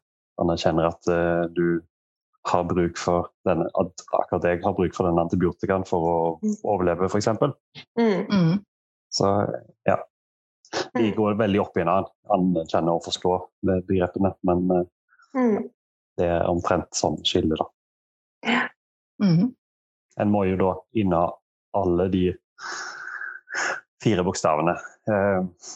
anerkjenner 0.42 0.90
at 0.90 1.10
uh, 1.10 1.44
du 1.54 1.82
har 2.48 2.68
bruk 2.68 2.98
for 3.00 3.30
den, 3.48 3.64
akkurat 3.76 4.46
jeg 4.48 4.62
har 4.64 4.76
bruk 4.78 4.96
for 4.96 5.10
den 5.10 5.20
antibiotikaen 5.22 5.86
for 5.88 6.08
å 6.08 6.18
mm. 6.42 6.54
overleve, 6.64 7.10
f.eks. 7.10 7.30
Mm. 8.00 8.28
Mm. 8.32 8.54
Så 9.14 9.32
ja. 9.88 9.98
De 10.94 11.12
går 11.16 11.38
veldig 11.40 11.62
opp 11.64 11.78
i 11.80 11.84
en 11.86 11.92
anerkjenne 12.36 12.92
og 12.92 13.06
forstå 13.06 13.34
begrepene, 13.88 14.34
men 14.48 14.66
mm. 15.38 15.68
det 16.20 16.28
er 16.28 16.50
omtrent 16.52 16.92
sånn 16.98 17.20
skille, 17.28 17.56
da. 17.56 17.68
Ja. 18.48 18.64
Mm. 19.24 19.54
En 20.20 20.34
må 20.34 20.44
jo 20.50 20.58
da 20.60 20.72
inna 21.00 21.22
alle 21.78 22.08
de 22.12 22.26
fire 24.04 24.26
bokstavene 24.28 24.76
eh, 25.12 25.70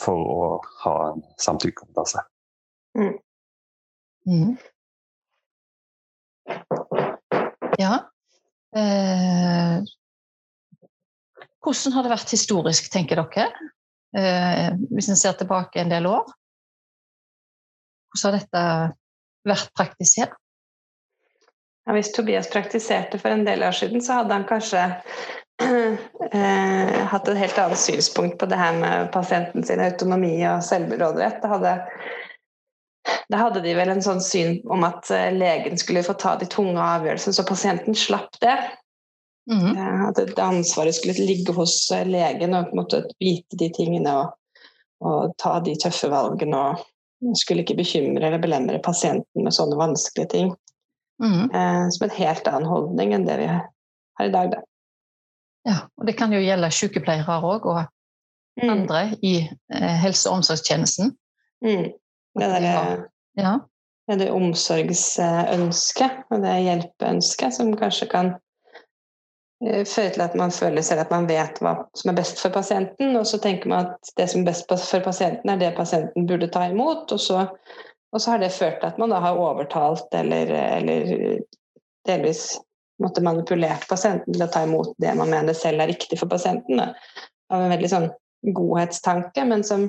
for 0.00 0.32
å 0.34 0.46
ha 0.84 0.94
en 1.10 1.24
samtykkekompetanse. 1.40 2.22
Mm. 2.98 3.16
Ja. 7.80 7.94
Eh, 8.76 9.82
hvordan 11.62 11.94
har 11.94 12.04
det 12.04 12.12
vært 12.12 12.34
historisk, 12.34 12.88
tenker 12.92 13.20
dere? 13.22 13.48
Eh, 14.16 14.68
hvis 14.92 15.08
en 15.12 15.18
ser 15.18 15.36
tilbake 15.38 15.80
en 15.80 15.92
del 15.92 16.08
år? 16.10 16.24
Hvordan 18.12 18.28
har 18.28 18.38
dette 18.38 18.64
vært 19.48 19.74
praktisert? 19.78 20.36
Ja, 21.82 21.94
hvis 21.96 22.12
Tobias 22.14 22.50
praktiserte 22.50 23.18
for 23.18 23.34
en 23.34 23.46
del 23.46 23.64
år 23.66 23.74
siden, 23.74 24.02
så 24.04 24.20
hadde 24.20 24.36
han 24.36 24.44
kanskje 24.46 24.82
eh, 25.62 26.98
hatt 27.10 27.30
et 27.30 27.40
helt 27.40 27.58
annet 27.58 27.80
synspunkt 27.80 28.38
på 28.38 28.46
det 28.50 28.58
her 28.58 28.76
med 28.78 29.10
pasienten 29.14 29.66
sin 29.66 29.82
autonomi 29.82 30.36
og 30.46 30.62
selvråderett. 30.66 31.40
Det 31.42 31.50
hadde 31.50 31.74
da 33.28 33.40
hadde 33.44 33.62
de 33.64 33.74
vel 33.76 33.92
en 33.92 34.02
sånn 34.04 34.22
syn 34.24 34.58
om 34.72 34.84
at 34.86 35.10
eh, 35.14 35.30
legen 35.34 35.78
skulle 35.78 36.04
få 36.06 36.14
ta 36.18 36.34
de 36.40 36.48
tunge 36.50 36.80
avgjørelsene, 36.80 37.36
så 37.36 37.44
pasienten 37.48 37.96
slapp 37.98 38.38
det. 38.42 38.56
Mm. 39.50 39.74
At 40.06 40.20
det 40.20 40.38
ansvaret 40.38 40.94
skulle 40.94 41.26
ligge 41.26 41.54
hos 41.56 41.76
eh, 41.94 42.06
legen 42.06 42.54
og 42.54 42.70
på 42.70 42.76
en 42.76 42.82
måte 42.82 43.02
vite 43.18 43.58
de 43.58 43.68
tingene 43.74 44.14
og, 44.20 44.34
og 45.02 45.36
ta 45.42 45.58
de 45.64 45.74
tøffe 45.82 46.10
valgene. 46.12 46.64
og 47.22 47.38
Skulle 47.38 47.66
ikke 47.66 47.78
bekymre 47.78 48.26
eller 48.26 48.42
belemre 48.42 48.82
pasienten 48.82 49.46
med 49.46 49.54
sånne 49.54 49.78
vanskelige 49.80 50.34
ting. 50.34 50.52
Mm. 51.22 51.50
Eh, 51.50 51.88
som 51.94 52.06
en 52.06 52.16
helt 52.16 52.48
annen 52.50 52.68
holdning 52.70 53.14
enn 53.14 53.26
det 53.26 53.38
vi 53.38 53.48
har 53.50 54.26
i 54.26 54.34
dag. 54.34 54.54
Da. 54.56 54.62
Ja, 55.68 55.78
og 55.98 56.06
det 56.06 56.16
kan 56.18 56.32
jo 56.34 56.42
gjelde 56.42 56.70
sykepleiere 56.74 57.38
òg, 57.38 57.66
og 57.70 57.82
mm. 58.58 58.70
andre 58.70 59.02
i 59.22 59.36
eh, 59.46 59.96
helse- 60.02 60.30
og 60.30 60.40
omsorgstjenesten. 60.40 61.14
Mm. 61.62 61.92
Det 62.38 62.48
derre 62.48 62.74
ja. 63.38 63.58
det 64.12 64.30
omsorgsønsket 64.30 66.24
og 66.30 66.42
det 66.44 66.56
hjelpeønsket 66.66 67.54
som 67.56 67.70
kanskje 67.78 68.08
kan 68.12 68.32
eh, 69.64 69.84
føre 69.88 70.10
til 70.16 70.24
at 70.24 70.36
man 70.38 70.52
føler 70.54 70.84
selv 70.84 71.04
at 71.06 71.14
man 71.14 71.28
vet 71.30 71.60
hva 71.62 71.78
som 71.98 72.12
er 72.12 72.18
best 72.18 72.42
for 72.42 72.54
pasienten, 72.54 73.16
og 73.16 73.26
så 73.28 73.40
tenker 73.42 73.72
man 73.72 73.92
at 73.92 74.12
det 74.20 74.28
som 74.32 74.42
er 74.42 74.50
best 74.50 74.68
for 74.68 75.00
pasienten, 75.04 75.50
er 75.50 75.62
det 75.62 75.72
pasienten 75.78 76.28
burde 76.28 76.50
ta 76.52 76.66
imot, 76.70 77.12
og 77.12 77.20
så, 77.20 77.46
og 78.12 78.20
så 78.20 78.34
har 78.34 78.42
det 78.42 78.52
ført 78.52 78.80
til 78.82 78.90
at 78.92 79.00
man 79.00 79.14
da 79.14 79.22
har 79.24 79.40
overtalt 79.40 80.12
eller, 80.18 80.52
eller 80.80 81.40
delvis 82.08 82.52
måtte 83.02 83.22
manipulert 83.24 83.88
pasienten 83.90 84.34
til 84.34 84.44
å 84.44 84.50
ta 84.52 84.62
imot 84.66 84.92
det 85.02 85.14
man 85.18 85.30
mener 85.32 85.56
selv 85.56 85.82
er 85.82 85.90
riktig 85.90 86.18
for 86.20 86.30
pasienten. 86.30 86.78
Da. 86.78 86.92
Av 87.52 87.64
en 87.64 87.72
veldig 87.72 87.90
sånn 87.90 88.10
godhetstanke, 88.54 89.44
men 89.46 89.64
som 89.66 89.88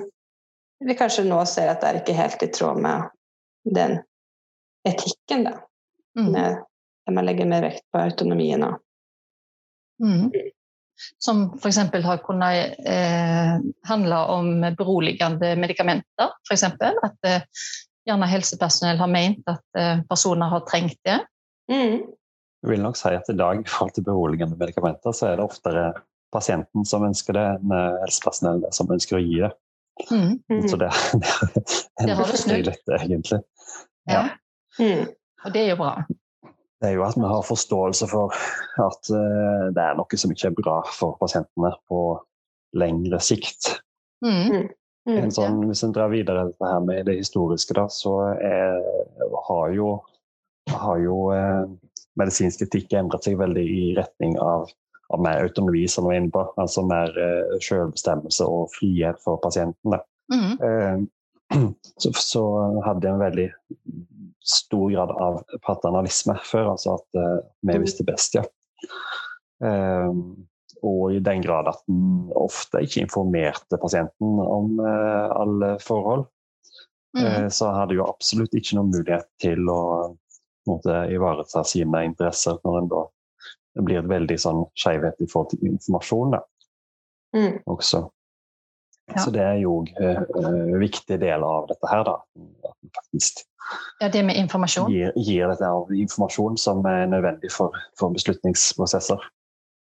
vi 0.84 0.96
kanskje 0.98 1.26
nå 1.26 1.40
ser 1.48 1.70
at 1.70 1.82
det 1.82 1.90
er 1.90 2.00
ikke 2.00 2.16
helt 2.18 2.42
i 2.44 2.50
tråd 2.54 2.80
med 2.82 3.10
den 3.64 3.98
etikken, 4.88 5.44
da. 5.44 5.58
Mm. 6.18 6.32
Med, 6.32 6.64
der 7.06 7.12
man 7.16 7.26
legger 7.26 7.48
mer 7.50 7.64
vekt 7.66 7.84
på 7.92 7.98
autonomien 7.98 8.62
mm. 10.02 10.28
Som 11.18 11.46
f.eks. 11.58 11.78
har 12.04 12.20
kunnet 12.22 12.76
eh, 12.86 13.56
handle 13.88 14.18
om 14.30 14.60
beroligende 14.78 15.56
medikamenter, 15.58 16.36
f.eks. 16.46 16.62
At 16.70 17.26
eh, 17.26 17.42
gjerne 18.06 18.28
helsepersonell 18.30 19.00
har 19.00 19.10
ment 19.10 19.50
at 19.50 19.80
eh, 19.80 20.04
personer 20.08 20.52
har 20.52 20.62
trengt 20.70 21.00
det. 21.02 21.18
Mm. 21.72 22.04
Jeg 22.64 22.70
vil 22.70 22.84
nok 22.84 22.96
si 22.96 23.10
at 23.12 23.28
i 23.28 23.36
dag 23.36 23.60
i 23.60 23.68
forhold 23.68 23.96
til 23.96 24.06
beroligende 24.06 24.56
medikamenter, 24.60 25.12
så 25.12 25.32
er 25.32 25.40
det 25.40 25.48
oftere 25.48 25.90
pasienten 26.32 26.86
som 26.88 27.04
ønsker 27.06 27.36
det, 27.36 27.44
enn 27.58 27.74
eh, 27.74 28.00
helsepersonell 28.04 28.64
som 28.74 28.90
ønsker 28.94 29.18
å 29.18 29.24
gi 29.24 29.42
det. 29.42 29.52
Mm. 30.10 30.30
Mm. 30.50 30.68
Så 30.68 30.78
det, 30.80 30.90
det, 31.24 32.06
det 32.06 32.16
har 32.18 32.30
du 32.30 32.38
snudd. 32.38 32.70
Litt, 32.70 32.94
egentlig. 33.00 33.42
Ja. 34.10 34.26
Mm. 34.78 35.08
Og 35.44 35.54
det 35.54 35.64
er 35.64 35.72
jo 35.72 35.80
bra. 35.80 35.94
Det 36.82 36.90
er 36.90 36.96
jo 36.98 37.04
at 37.06 37.16
vi 37.16 37.28
har 37.30 37.46
forståelse 37.46 38.08
for 38.10 38.34
at 38.84 39.10
uh, 39.14 39.66
det 39.72 39.82
er 39.82 39.98
noe 39.98 40.20
som 40.20 40.32
ikke 40.34 40.50
er 40.50 40.56
bra 40.58 40.78
for 40.92 41.16
pasientene 41.20 41.72
på 41.88 42.00
lengre 42.76 43.20
sikt. 43.22 43.76
Mm. 44.24 44.68
Mm. 45.08 45.30
Sånn, 45.32 45.60
hvis 45.68 45.84
en 45.84 45.92
drar 45.94 46.12
videre 46.12 46.46
dette 46.48 46.68
her 46.68 46.80
med 46.84 47.04
det 47.08 47.18
historiske, 47.18 47.76
da, 47.76 47.84
så 47.92 48.16
er, 48.40 48.78
har 49.48 49.74
jo, 49.76 49.98
har 50.72 51.00
jo 51.02 51.18
eh, 51.36 51.66
medisinsk 52.16 52.64
etikk 52.64 52.94
endret 52.96 53.28
seg 53.28 53.36
veldig 53.36 53.64
i 53.68 53.82
retning 53.98 54.38
av 54.40 54.72
av 55.12 55.20
mer 55.22 55.42
autonomi, 55.42 55.88
som 55.88 56.04
du 56.04 56.10
var 56.10 56.18
inne 56.18 56.32
på. 56.32 56.44
Altså 56.60 56.84
mer 56.86 57.12
eh, 57.20 57.56
selvbestemmelse 57.62 58.46
og 58.48 58.70
frihet 58.74 59.20
for 59.24 59.40
pasientene. 59.42 60.00
Mm. 60.32 60.54
Uh, 60.56 61.04
så, 62.02 62.12
så, 62.18 62.44
hadde 62.86 63.08
jeg 63.08 63.14
en 63.14 63.22
veldig 63.22 63.48
stor 64.44 64.90
grad 64.92 65.14
av 65.24 65.38
paternalisme 65.64 66.36
før, 66.44 66.74
altså 66.74 66.98
at 66.98 67.20
uh, 67.20 67.38
vi 67.64 67.78
visste 67.80 68.04
best, 68.06 68.36
ja. 68.36 68.44
og 70.84 71.14
i 71.14 71.20
den 71.24 71.40
grad 71.40 71.70
at 71.70 71.80
en 71.88 72.28
ofte 72.36 72.82
ikke 72.84 73.06
informerte 73.06 73.78
pasienten 73.80 74.40
om 74.42 74.74
alle 74.84 75.78
forhold. 75.80 76.26
Mm. 77.14 77.46
så 77.54 77.68
hadde 77.70 77.94
jo 77.94 78.04
absolutt 78.10 78.56
ikke 78.58 78.74
noen 78.74 78.90
mulighet 78.90 79.28
til 79.40 79.68
å 79.70 79.80
måtte, 80.66 80.96
ivareta 81.14 81.62
sine 81.64 82.00
interesser 82.08 82.58
når 82.66 82.78
en 82.80 82.88
da 82.90 83.02
det 83.74 83.84
blir 83.86 84.06
veldig 84.06 84.36
sånn 84.38 84.62
skjevhet 84.78 85.22
i 85.22 85.28
forhold 85.30 85.54
til 85.54 85.72
informasjon 85.72 86.36
da, 86.36 86.40
mm. 87.36 87.54
også. 87.70 88.04
Ja. 89.12 89.20
Så 89.20 89.32
det 89.34 89.42
er 89.44 89.58
jo 89.60 89.82
en 90.00 90.22
uh, 90.32 90.78
viktig 90.80 91.18
del 91.20 91.44
av 91.44 91.68
dette 91.68 91.90
her, 91.90 92.04
da. 92.06 92.14
At 92.64 92.76
man 92.80 92.94
faktisk 93.02 93.44
ja, 94.00 94.08
det 94.12 94.22
med 94.24 94.36
informasjon? 94.36 94.92
Gir, 94.92 95.12
gir 95.16 95.48
dette 95.48 95.68
av 95.68 95.92
informasjon 95.92 96.56
som 96.60 96.84
er 96.88 97.06
nødvendig 97.12 97.52
for, 97.52 97.76
for 97.98 98.14
beslutningsprosesser. 98.16 99.20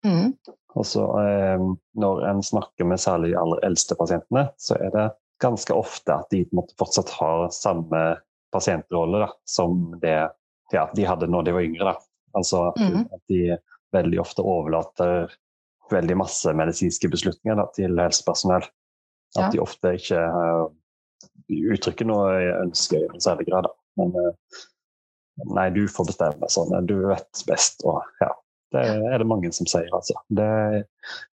Mm. 0.04 0.34
Og 0.76 0.88
så 0.88 1.04
uh, 1.08 1.66
Når 2.00 2.24
en 2.28 2.44
snakker 2.44 2.88
med 2.90 3.00
særlig 3.00 3.32
de 3.32 3.40
aller 3.40 3.64
eldste 3.68 3.96
pasientene, 4.00 4.48
så 4.60 4.76
er 4.80 4.92
det 4.96 5.10
ganske 5.44 5.76
ofte 5.76 6.16
at 6.16 6.32
de 6.32 6.44
måtte 6.56 6.76
fortsatt 6.80 7.12
har 7.18 7.50
samme 7.56 8.04
pasientrolle 8.54 9.24
da, 9.26 9.30
som 9.50 9.96
det 10.02 10.18
ja, 10.74 10.88
de 10.96 11.06
hadde 11.08 11.30
når 11.32 11.48
de 11.48 11.56
var 11.56 11.68
yngre. 11.68 11.94
Da. 11.94 11.96
Altså 12.38 12.68
at, 12.70 12.80
mm. 12.80 13.08
at 13.14 13.24
de 13.32 13.58
veldig 13.94 14.20
ofte 14.24 14.46
overlater 14.46 15.34
veldig 15.92 16.16
masse 16.18 16.54
medisinske 16.56 17.10
beslutninger 17.12 17.60
da, 17.60 17.68
til 17.76 18.00
helsepersonell. 18.00 18.66
At 19.34 19.48
ja. 19.48 19.50
de 19.54 19.64
ofte 19.64 19.96
ikke 19.98 20.22
uh, 20.22 20.68
uttrykker 21.74 22.08
noe 22.10 22.30
jeg 22.38 22.56
ønsker 22.68 23.02
i 23.02 23.10
noen 23.10 23.26
særlig 23.26 23.48
grad. 23.50 23.70
Men 24.00 24.14
uh, 24.18 24.62
nei, 25.58 25.68
du 25.76 25.84
får 25.90 26.10
bestemme 26.12 26.50
sånn. 26.54 26.74
Du 26.90 26.98
vet 27.10 27.46
best. 27.50 27.86
Og 27.90 28.02
ja, 28.22 28.32
det 28.76 28.88
er 29.14 29.22
det 29.22 29.30
mange 29.30 29.52
som 29.56 29.70
sier, 29.70 29.90
altså. 29.94 30.18
Det 30.34 30.50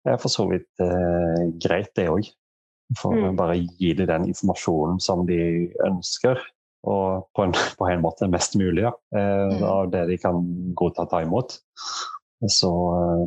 er 0.08 0.20
for 0.20 0.32
så 0.32 0.48
vidt 0.50 0.70
uh, 0.84 1.48
greit, 1.62 1.92
det 1.98 2.08
òg. 2.12 2.30
For 2.98 3.14
mm. 3.14 3.36
bare 3.38 3.60
gi 3.60 3.92
dem 3.94 4.08
den 4.10 4.30
informasjonen 4.32 4.98
som 5.02 5.22
de 5.28 5.68
ønsker. 5.86 6.40
Og 6.88 7.26
på 7.36 7.44
en, 7.44 7.52
på 7.78 7.88
en 7.92 8.00
måte 8.00 8.28
mest 8.32 8.56
mulig 8.56 8.86
ja, 8.86 8.94
mm. 9.12 9.62
av 9.68 9.90
det 9.92 10.06
de 10.08 10.16
kan 10.20 10.40
godta 10.76 11.04
ta 11.10 11.20
imot. 11.20 11.58
Så 12.48 12.70
eh, 12.96 13.24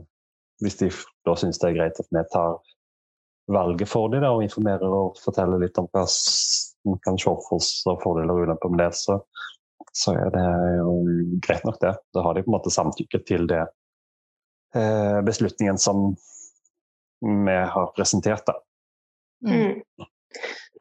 hvis 0.63 0.79
de 0.79 0.89
da 1.27 1.35
syns 1.37 1.61
det 1.61 1.69
er 1.69 1.77
greit 1.77 1.99
at 2.01 2.09
vi 2.09 2.23
tar 2.33 2.57
valget 3.51 3.89
for 3.89 4.11
dem 4.13 4.23
og 4.27 4.43
informerer 4.45 4.95
og 4.95 5.19
forteller 5.23 5.61
litt 5.61 5.77
om 5.81 5.89
hva 5.91 6.05
som 6.09 6.97
kan 7.03 7.19
se 7.19 7.33
for 7.47 8.03
fordeler 8.03 8.33
og 8.33 8.47
ulemper 8.47 8.71
med 8.71 8.85
det, 8.85 8.91
så, 8.99 9.19
så, 9.91 10.15
er 10.15 10.31
det 10.33 10.45
jo 10.79 10.93
greit 11.43 11.65
nok, 11.67 11.79
det. 11.81 11.95
Da 12.15 12.23
har 12.25 12.35
de 12.35 12.43
på 12.45 12.51
en 12.51 12.57
måte 12.57 12.73
samtykke 12.73 13.23
til 13.27 13.47
det 13.51 13.63
eh, 14.75 15.19
beslutningen 15.25 15.79
som 15.81 16.13
vi 17.23 17.57
har 17.75 17.91
presentert. 17.95 18.47
Da. 18.47 18.57
Mm. 19.47 20.07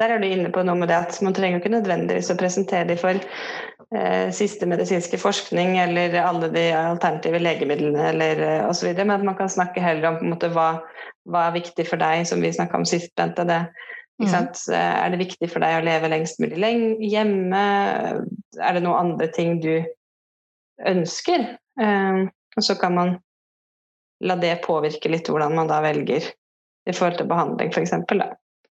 Der 0.01 0.15
er 0.15 0.23
du 0.23 0.27
inne 0.27 0.51
på 0.53 0.65
noe 0.67 0.79
med 0.79 0.89
det 0.91 0.97
at 0.97 1.19
man 1.25 1.35
trenger 1.37 1.61
ikke 1.61 1.75
nødvendigvis 1.75 2.33
å 2.33 2.39
presentere 2.41 2.89
dem 2.89 2.99
for 3.01 3.19
eh, 3.19 4.29
siste 4.35 4.67
medisinske 4.69 5.21
forskning 5.21 5.77
eller 5.83 6.17
alle 6.23 6.49
de 6.55 6.65
alternative 6.75 7.41
legemidlene 7.43 8.09
eller 8.11 8.43
eh, 8.47 8.67
osv., 8.69 8.91
men 8.97 9.15
at 9.15 9.27
man 9.29 9.39
kan 9.39 9.53
snakke 9.53 9.85
heller 9.85 10.11
om 10.13 10.21
måte, 10.33 10.51
hva, 10.55 10.75
hva, 11.29 11.47
er 11.47 11.59
viktig 11.61 11.87
for 11.89 12.01
deg, 12.01 12.25
som 12.29 12.43
vi 12.45 12.53
snakka 12.55 12.81
om 12.81 12.87
sist, 12.89 13.13
Bente. 13.19 13.47
Det, 13.49 13.61
mm. 14.23 14.31
Er 14.79 15.13
det 15.13 15.23
viktig 15.23 15.51
for 15.53 15.65
deg 15.65 15.79
å 15.79 15.87
leve 15.87 16.13
lengst 16.13 16.41
mulig 16.43 16.61
lenge, 16.63 16.95
hjemme? 17.13 17.65
Er 18.59 18.79
det 18.79 18.85
noen 18.85 19.13
andre 19.13 19.29
ting 19.35 19.59
du 19.63 19.75
ønsker? 20.89 21.53
Eh, 21.81 22.23
og 22.57 22.65
så 22.65 22.77
kan 22.81 22.97
man 22.97 23.19
la 24.23 24.37
det 24.39 24.61
påvirke 24.65 25.11
litt 25.11 25.29
hvordan 25.29 25.57
man 25.57 25.71
da 25.71 25.81
velger 25.83 26.27
i 26.87 26.95
forhold 26.95 27.19
til 27.21 27.29
behandling, 27.31 27.71
f.eks. 27.71 27.95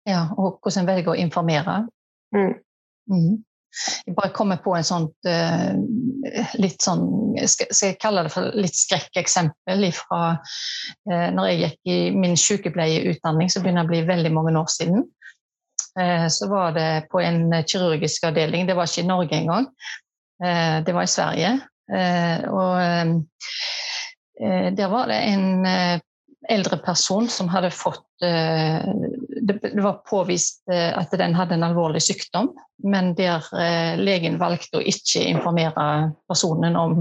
Ja, 0.09 0.25
og 0.37 0.59
hvordan 0.63 0.83
en 0.83 0.89
velger 0.89 1.13
å 1.13 1.19
informere. 1.19 1.83
Mm. 2.35 2.57
Mm. 3.09 3.37
Jeg 4.07 4.15
bare 4.17 4.33
kommer 4.33 4.57
på 4.63 4.73
en 4.73 4.85
sånt 4.85 5.29
eh, 5.29 5.77
litt 6.57 6.81
sånn 6.81 7.03
skal, 7.45 7.69
jeg 7.69 7.99
kalle 8.01 8.25
det 8.25 8.33
for 8.33 8.49
litt 8.57 8.75
skrekkeksempel 8.75 9.85
fra 9.95 10.21
uh, 10.33 11.27
når 11.35 11.51
jeg 11.51 11.59
gikk 11.61 11.91
i 11.93 11.97
min 12.17 12.35
sykepleierutdanning, 12.39 13.51
som 13.53 13.63
begynner 13.63 13.85
å 13.85 13.91
bli 13.91 14.01
veldig 14.07 14.33
mange 14.33 14.55
år 14.57 14.71
siden. 14.73 15.05
Eh, 15.99 16.27
så 16.33 16.49
var 16.49 16.73
det 16.75 16.89
på 17.11 17.21
en 17.21 17.53
kirurgisk 17.63 18.25
avdeling, 18.29 18.67
det 18.67 18.75
var 18.77 18.89
ikke 18.89 19.03
i 19.03 19.09
Norge 19.09 19.37
engang, 19.37 19.69
eh, 20.43 20.81
det 20.85 20.95
var 20.95 21.05
i 21.05 21.13
Sverige. 21.17 21.59
og 21.89 23.25
der 24.77 24.87
var 24.87 25.07
det 25.09 25.17
en 25.31 26.01
eldre 26.49 26.79
person 26.81 27.27
som 27.29 27.49
hadde 27.51 27.69
fått 27.73 28.05
det 28.19 29.81
var 29.81 30.01
påvist 30.09 30.67
at 30.69 31.13
den 31.17 31.35
hadde 31.37 31.55
en 31.55 31.63
alvorlig 31.69 32.01
sykdom, 32.03 32.49
men 32.83 33.13
der 33.15 33.45
legen 34.01 34.35
valgte 34.41 34.81
å 34.81 34.83
ikke 34.83 35.23
informere 35.29 35.85
personen 36.27 36.75
om, 36.75 36.97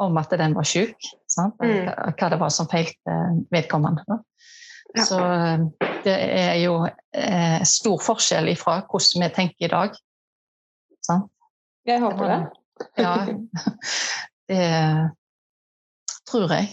om 0.00 0.18
at 0.22 0.32
den 0.40 0.56
var 0.56 0.66
syk. 0.66 0.96
Mm. 1.36 1.90
Hva 2.16 2.30
det 2.32 2.40
var 2.40 2.54
som 2.54 2.70
feilte 2.72 3.18
vedkommende. 3.52 4.22
Ja. 4.96 5.04
Så 5.04 5.20
det 6.04 6.16
er 6.16 6.56
jo 6.60 6.74
eh, 6.84 7.62
stor 7.64 8.00
forskjell 8.02 8.50
ifra 8.52 8.80
hvordan 8.88 9.24
vi 9.24 9.30
tenker 9.34 9.66
i 9.66 9.72
dag. 9.72 9.96
Sant? 11.02 11.30
Jeg 11.88 12.02
håper 12.02 12.28
det. 12.30 12.40
Ja, 13.00 13.14
det 14.50 14.66
tror 16.28 16.52
jeg. 16.54 16.68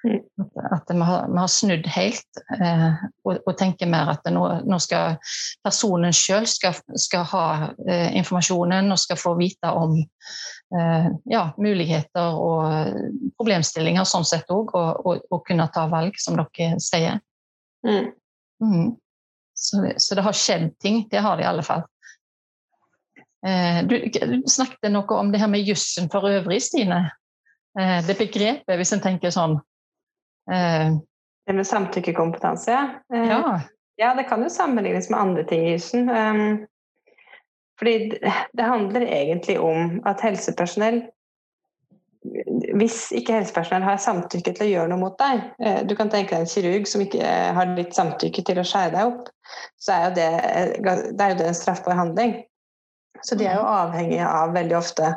At 0.00 0.88
vi 0.88 1.00
har, 1.00 1.26
vi 1.28 1.38
har, 1.38 1.48
snudd 1.52 1.86
helt 1.92 2.38
eh, 2.56 3.02
og, 3.24 3.34
og, 3.44 3.50
tenker 3.60 3.88
mer 3.90 4.14
at 4.14 4.24
nå, 4.32 4.44
nå 4.64 4.78
skal 4.80 5.18
personen 5.60 6.14
sjøl 6.16 6.46
skal, 6.48 6.78
skal, 6.96 7.26
ha 7.28 7.42
eh, 7.84 8.16
informasjonen 8.16 8.88
og 8.94 9.00
skal 9.02 9.20
få 9.20 9.34
vite 9.36 9.68
om 9.76 9.98
eh, 10.00 11.10
ja, 11.28 11.42
muligheter 11.60 12.40
og 12.40 12.96
problemstillinger 13.36 14.08
sånn 14.08 14.24
sett 14.24 14.48
òg, 14.48 14.72
og, 14.72 15.04
og, 15.04 15.28
og, 15.28 15.44
kunne 15.44 15.68
ta 15.74 15.84
valg, 15.92 16.16
som 16.16 16.40
dere 16.40 16.80
sier. 16.80 17.20
Mm. 17.84 18.10
Mm. 18.64 18.90
Så, 19.54 19.84
så, 19.96 20.14
det, 20.16 20.24
har 20.24 20.36
skjedd 20.36 20.70
ting. 20.80 21.04
Det 21.10 21.20
har 21.20 21.36
det 21.36 21.44
i 21.44 21.50
alle 21.52 21.64
fall. 21.66 21.84
Eh, 23.46 23.84
du, 23.84 23.98
du, 24.08 24.42
snakket 24.48 24.92
noe 24.92 25.20
om 25.20 25.32
det 25.32 25.40
her 25.40 25.50
med 25.52 25.68
jussen 25.68 26.08
for 26.12 26.28
øvrig, 26.28 26.62
Stine. 26.64 27.10
Eh, 27.78 27.98
det 28.06 28.16
begrepet, 28.16 28.76
hvis 28.80 28.94
en 28.96 29.04
tenker 29.04 29.32
sånn 29.34 29.60
det 31.50 31.54
med 31.56 31.66
samtykkekompetanse, 31.66 32.70
ja. 32.70 32.88
Eh, 33.14 33.28
ja. 33.28 33.60
Ja, 33.96 34.14
det 34.14 34.22
kan 34.22 34.42
jo 34.42 34.48
sammenlignes 34.48 35.10
med 35.10 35.20
andre 35.20 35.44
ting 35.44 35.66
i 35.66 35.72
jussen. 35.72 36.08
Um, 36.08 36.66
fordi 37.78 38.20
det 38.52 38.62
handler 38.62 39.00
egentlig 39.00 39.60
om 39.60 40.00
at 40.06 40.20
helsepersonell 40.20 41.02
Hvis 42.76 43.12
ikke 43.16 43.38
helsepersonell 43.38 43.82
har 43.82 44.00
samtykke 44.00 44.52
til 44.52 44.66
å 44.66 44.70
gjøre 44.70 44.90
noe 44.92 45.00
mot 45.00 45.14
deg 45.20 45.40
eh, 45.64 45.78
Du 45.88 45.94
kan 45.96 46.12
tenke 46.12 46.36
deg 46.36 46.44
en 46.44 46.50
kirurg 46.52 46.88
som 46.88 47.00
ikke 47.00 47.30
har 47.56 47.72
ditt 47.76 47.96
samtykke 47.96 48.44
til 48.44 48.60
å 48.60 48.66
skjære 48.68 48.92
deg 48.94 49.12
opp. 49.12 49.30
Så 49.80 49.94
er 49.96 50.04
jo 50.04 50.10
det, 50.18 50.28
det 50.84 51.24
er 51.24 51.32
jo 51.32 51.38
det 51.40 51.48
en 51.48 51.56
straffbar 51.56 51.96
handling. 51.96 52.34
Så 53.24 53.36
de 53.40 53.48
er 53.48 53.56
jo 53.56 53.64
avhengige 53.68 54.28
av 54.28 54.52
veldig 54.56 54.76
ofte 54.76 55.14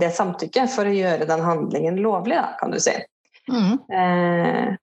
det 0.00 0.10
samtykket 0.14 0.68
for 0.70 0.86
å 0.86 0.92
gjøre 0.94 1.26
den 1.26 1.40
handlingen 1.42 1.96
lovlig, 2.04 2.36
da, 2.36 2.52
kan 2.60 2.70
du 2.70 2.78
si. 2.80 2.92
Mm. 3.48 3.78
Eh, 3.88 4.76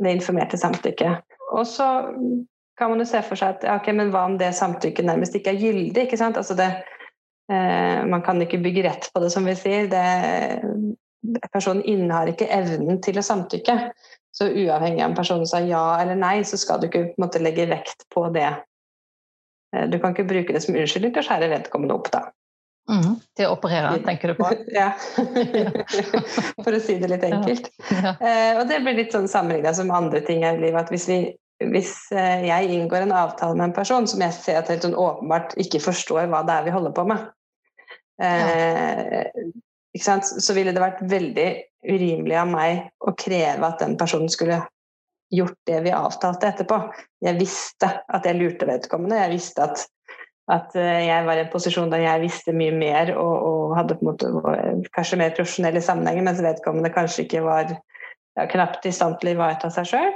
det 0.00 0.14
informerte 0.16 0.58
samtykket. 0.58 1.26
Og 1.52 1.66
så 1.66 1.86
kan 2.78 2.90
man 2.90 3.02
jo 3.02 3.08
se 3.08 3.20
for 3.26 3.36
seg 3.36 3.58
at 3.58 3.66
okay, 3.68 3.94
men 3.96 4.12
hva 4.14 4.24
om 4.30 4.38
det 4.40 4.54
samtykket 4.56 5.04
nærmest 5.06 5.36
ikke 5.36 5.52
er 5.52 5.60
gyldig? 5.60 6.06
ikke 6.06 6.18
sant? 6.20 6.38
Altså 6.40 6.56
det, 6.56 6.70
eh, 7.52 8.00
man 8.08 8.24
kan 8.24 8.40
ikke 8.42 8.62
bygge 8.64 8.86
rett 8.88 9.10
på 9.12 9.20
det, 9.20 9.32
som 9.34 9.48
vi 9.48 9.56
sier. 9.58 9.90
Det, 9.92 10.06
personen 11.52 11.84
innehar 11.84 12.30
ikke 12.32 12.48
evnen 12.48 13.02
til 13.04 13.20
å 13.20 13.26
samtykke. 13.26 13.76
Så 14.32 14.46
uavhengig 14.48 15.02
av 15.02 15.10
om 15.10 15.16
personen 15.18 15.48
sa 15.48 15.60
ja 15.64 15.82
eller 16.00 16.16
nei, 16.18 16.38
så 16.46 16.56
skal 16.60 16.80
du 16.80 16.86
ikke 16.88 17.10
måte, 17.20 17.42
legge 17.42 17.66
vekt 17.70 18.06
på 18.14 18.28
det. 18.34 18.48
Eh, 19.76 19.86
du 19.90 19.98
kan 19.98 20.14
ikke 20.14 20.28
bruke 20.30 20.56
det 20.56 20.62
som 20.64 20.76
unnskyldning 20.78 21.14
til 21.14 21.24
å 21.24 21.28
skjære 21.28 21.50
vedkommende 21.52 21.98
opp. 21.98 22.12
da. 22.14 22.28
Mm, 22.90 23.20
til 23.38 23.46
å 23.46 23.54
operere, 23.54 24.00
tenker 24.02 24.32
du 24.32 24.40
på? 24.40 24.48
ja. 24.80 24.88
For 26.64 26.74
å 26.74 26.80
si 26.82 26.96
det 26.98 27.10
litt 27.12 27.26
enkelt. 27.28 27.70
Ja. 27.92 28.16
Eh, 28.18 28.58
og 28.58 28.64
det 28.70 28.80
blir 28.82 28.98
litt 28.98 29.14
sånn 29.14 29.30
sammenligna 29.30 29.72
som 29.76 29.92
andre 29.94 30.22
ting 30.26 30.42
i 30.42 30.50
livet. 30.58 30.80
At 30.82 30.90
hvis, 30.90 31.06
vi, 31.10 31.20
hvis 31.70 31.94
eh, 32.10 32.48
jeg 32.48 32.72
inngår 32.74 33.06
en 33.06 33.14
avtale 33.22 33.54
med 33.54 33.68
en 33.68 33.76
person 33.76 34.08
som 34.10 34.24
jeg 34.24 34.34
ser 34.36 34.58
at 34.60 34.72
helt 34.72 34.86
sånn 34.86 34.98
åpenbart 34.98 35.54
ikke 35.62 35.82
forstår 35.84 36.26
hva 36.32 36.42
det 36.48 36.56
er 36.56 36.66
vi 36.66 36.74
holder 36.74 36.96
på 36.96 37.06
med, 37.12 37.30
eh, 38.26 39.30
så 40.00 40.54
ville 40.54 40.74
det 40.74 40.82
vært 40.82 41.06
veldig 41.10 41.48
urimelig 41.86 42.36
av 42.36 42.50
meg 42.50 42.82
å 43.06 43.14
kreve 43.18 43.70
at 43.70 43.80
den 43.82 43.96
personen 44.00 44.30
skulle 44.30 44.60
gjort 45.30 45.58
det 45.66 45.78
vi 45.86 45.94
avtalte 45.94 46.50
etterpå. 46.50 46.80
Jeg 47.22 47.38
visste 47.38 47.90
at 48.10 48.26
jeg 48.26 48.38
lurte 48.38 48.66
vedkommende. 48.66 49.20
Jeg 49.22 49.34
visste 49.36 49.66
at 49.68 49.86
at 50.50 50.76
eh, 50.78 51.06
jeg 51.06 51.26
var 51.26 51.38
i 51.38 51.44
en 51.44 51.52
posisjon 51.52 51.92
der 51.92 52.04
jeg 52.04 52.24
visste 52.24 52.54
mye 52.56 52.74
mer 52.74 53.12
og, 53.14 53.34
og 53.50 53.74
hadde 53.78 53.96
på 53.98 54.04
en 54.04 54.10
måte 54.10 54.30
kanskje 54.96 55.20
mer 55.20 55.34
profesjonelle 55.36 55.82
sammenhenger, 55.84 56.26
mens 56.26 56.42
vedkommende 56.44 56.92
kanskje 56.94 57.26
ikke 57.26 57.44
var 57.46 57.74
ja, 57.74 58.46
knapt 58.50 58.88
i 58.88 58.94
stand 58.94 59.20
til 59.20 59.32
å 59.32 59.36
ivareta 59.38 59.70
seg 59.74 59.90
sjøl. 59.92 60.12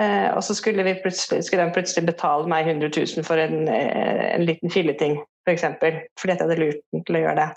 Eh, 0.00 0.28
og 0.32 0.40
så 0.44 0.56
skulle, 0.56 0.84
vi 0.86 0.94
skulle 1.12 1.66
de 1.66 1.74
plutselig 1.74 2.06
betale 2.08 2.48
meg 2.48 2.68
100 2.68 2.92
000 2.96 3.26
for 3.26 3.40
en, 3.40 3.66
eh, 3.68 4.28
en 4.32 4.46
liten 4.48 4.72
filleting, 4.72 5.18
f.eks. 5.20 5.42
For 5.42 5.56
eksempel, 5.56 6.02
fordi 6.20 6.34
jeg 6.34 6.44
hadde 6.44 6.60
lurt 6.60 6.84
den 6.94 7.06
til 7.08 7.18
å 7.18 7.24
gjøre 7.26 7.40
det. 7.40 7.48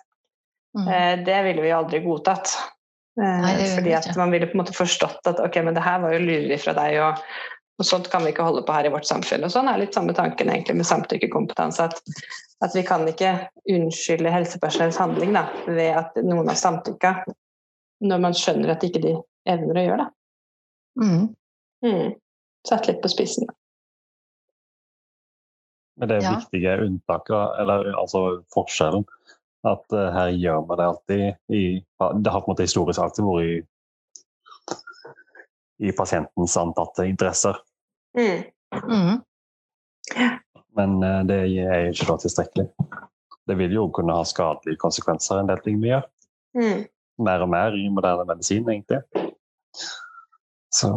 Mm. 0.76 0.88
Eh, 0.88 1.12
det 1.28 1.42
ville 1.48 1.64
vi 1.64 1.76
aldri 1.76 2.02
godtatt. 2.04 2.56
Eh, 3.22 3.42
Nei, 3.46 3.54
fordi 3.72 3.94
at 3.96 4.10
man 4.20 4.34
ville 4.34 4.50
på 4.50 4.58
en 4.58 4.64
måte 4.66 4.76
forstått 4.76 5.30
at 5.32 5.40
ok, 5.40 5.62
men 5.64 5.78
det 5.78 5.86
her 5.86 6.02
var 6.04 6.16
jo 6.16 6.24
lureri 6.26 6.58
fra 6.60 6.76
deg. 6.76 6.98
og 7.00 7.22
og 7.78 7.86
sånt 7.86 8.08
kan 8.12 8.24
vi 8.24 8.32
ikke 8.32 8.46
holde 8.48 8.64
på 8.64 8.74
her 8.76 8.88
i 8.88 8.92
vårt 8.94 9.08
samfunn. 9.08 9.44
Og 9.44 9.52
sånn 9.52 9.68
er 9.68 9.82
litt 9.82 9.96
samme 9.96 10.16
tanken 10.16 10.52
egentlig 10.52 10.78
med 10.80 10.88
samtykkekompetanse. 10.88 11.90
At, 11.90 12.00
at 12.64 12.76
vi 12.78 12.86
kan 12.88 13.04
ikke 13.10 13.34
unnskylde 13.72 14.32
helsepersonells 14.32 15.00
handling 15.02 15.36
da, 15.36 15.50
ved 15.68 15.92
at 16.00 16.16
noen 16.24 16.48
har 16.48 16.60
samtykka, 16.60 17.18
når 18.06 18.24
man 18.24 18.38
skjønner 18.38 18.72
at 18.76 18.86
ikke 18.88 19.04
de 19.04 19.14
evner 19.52 19.82
å 19.82 19.86
gjøre 19.88 20.06
det. 20.06 20.10
Mm. 21.04 21.28
Mm. 21.86 22.16
Satt 22.68 22.88
litt 22.88 23.04
på 23.04 23.12
spissen. 23.12 23.52
Men 26.00 26.12
det 26.12 26.20
er 26.20 26.26
ja. 26.26 26.34
viktige 26.40 26.80
unntaket, 26.86 27.60
eller 27.60 27.92
altså 27.96 28.24
forskjellen, 28.56 29.04
at 29.68 29.96
uh, 29.96 30.10
her 30.14 30.32
gjør 30.32 30.66
vi 30.70 30.76
det 30.78 30.86
alltid 30.86 31.22
i 31.58 31.64
Det 32.22 32.32
har 32.32 32.44
på 32.44 32.46
en 32.46 32.54
måte 32.54 32.68
historisk 32.68 33.02
alltid 33.02 33.26
vært 33.26 33.48
i 33.50 33.56
i 35.78 35.92
pasientens 35.92 36.58
antatte 36.58 37.06
interesser. 37.08 37.58
Mm. 38.16 38.44
Mm. 38.90 39.22
Men 40.76 40.98
uh, 41.04 41.22
det 41.28 41.40
er 41.42 41.86
jo 41.86 41.94
ikke 41.94 42.10
da 42.12 42.18
tilstrekkelig. 42.24 42.68
Det 43.46 43.58
vil 43.60 43.76
jo 43.78 43.88
kunne 43.94 44.16
ha 44.18 44.26
skadelige 44.26 44.82
konsekvenser, 44.82 45.40
en 45.40 45.50
del 45.52 45.62
ting 45.66 45.82
vi 45.84 45.92
gjør. 45.92 46.06
Mm. 46.58 46.86
Mer 47.26 47.44
og 47.46 47.52
mer 47.52 47.76
i 47.78 47.88
moderne 47.94 48.26
medisin, 48.28 48.70
egentlig. 48.70 49.04
Så 50.74 50.92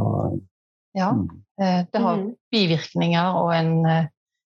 Ja. 0.95 1.13
Mm. 1.13 1.29
Eh, 1.61 1.87
det 1.93 2.01
har 2.01 2.17
mm. 2.17 2.35
bivirkninger, 2.51 3.35
og 3.37 3.53
en 3.55 3.87
eh, 3.87 4.07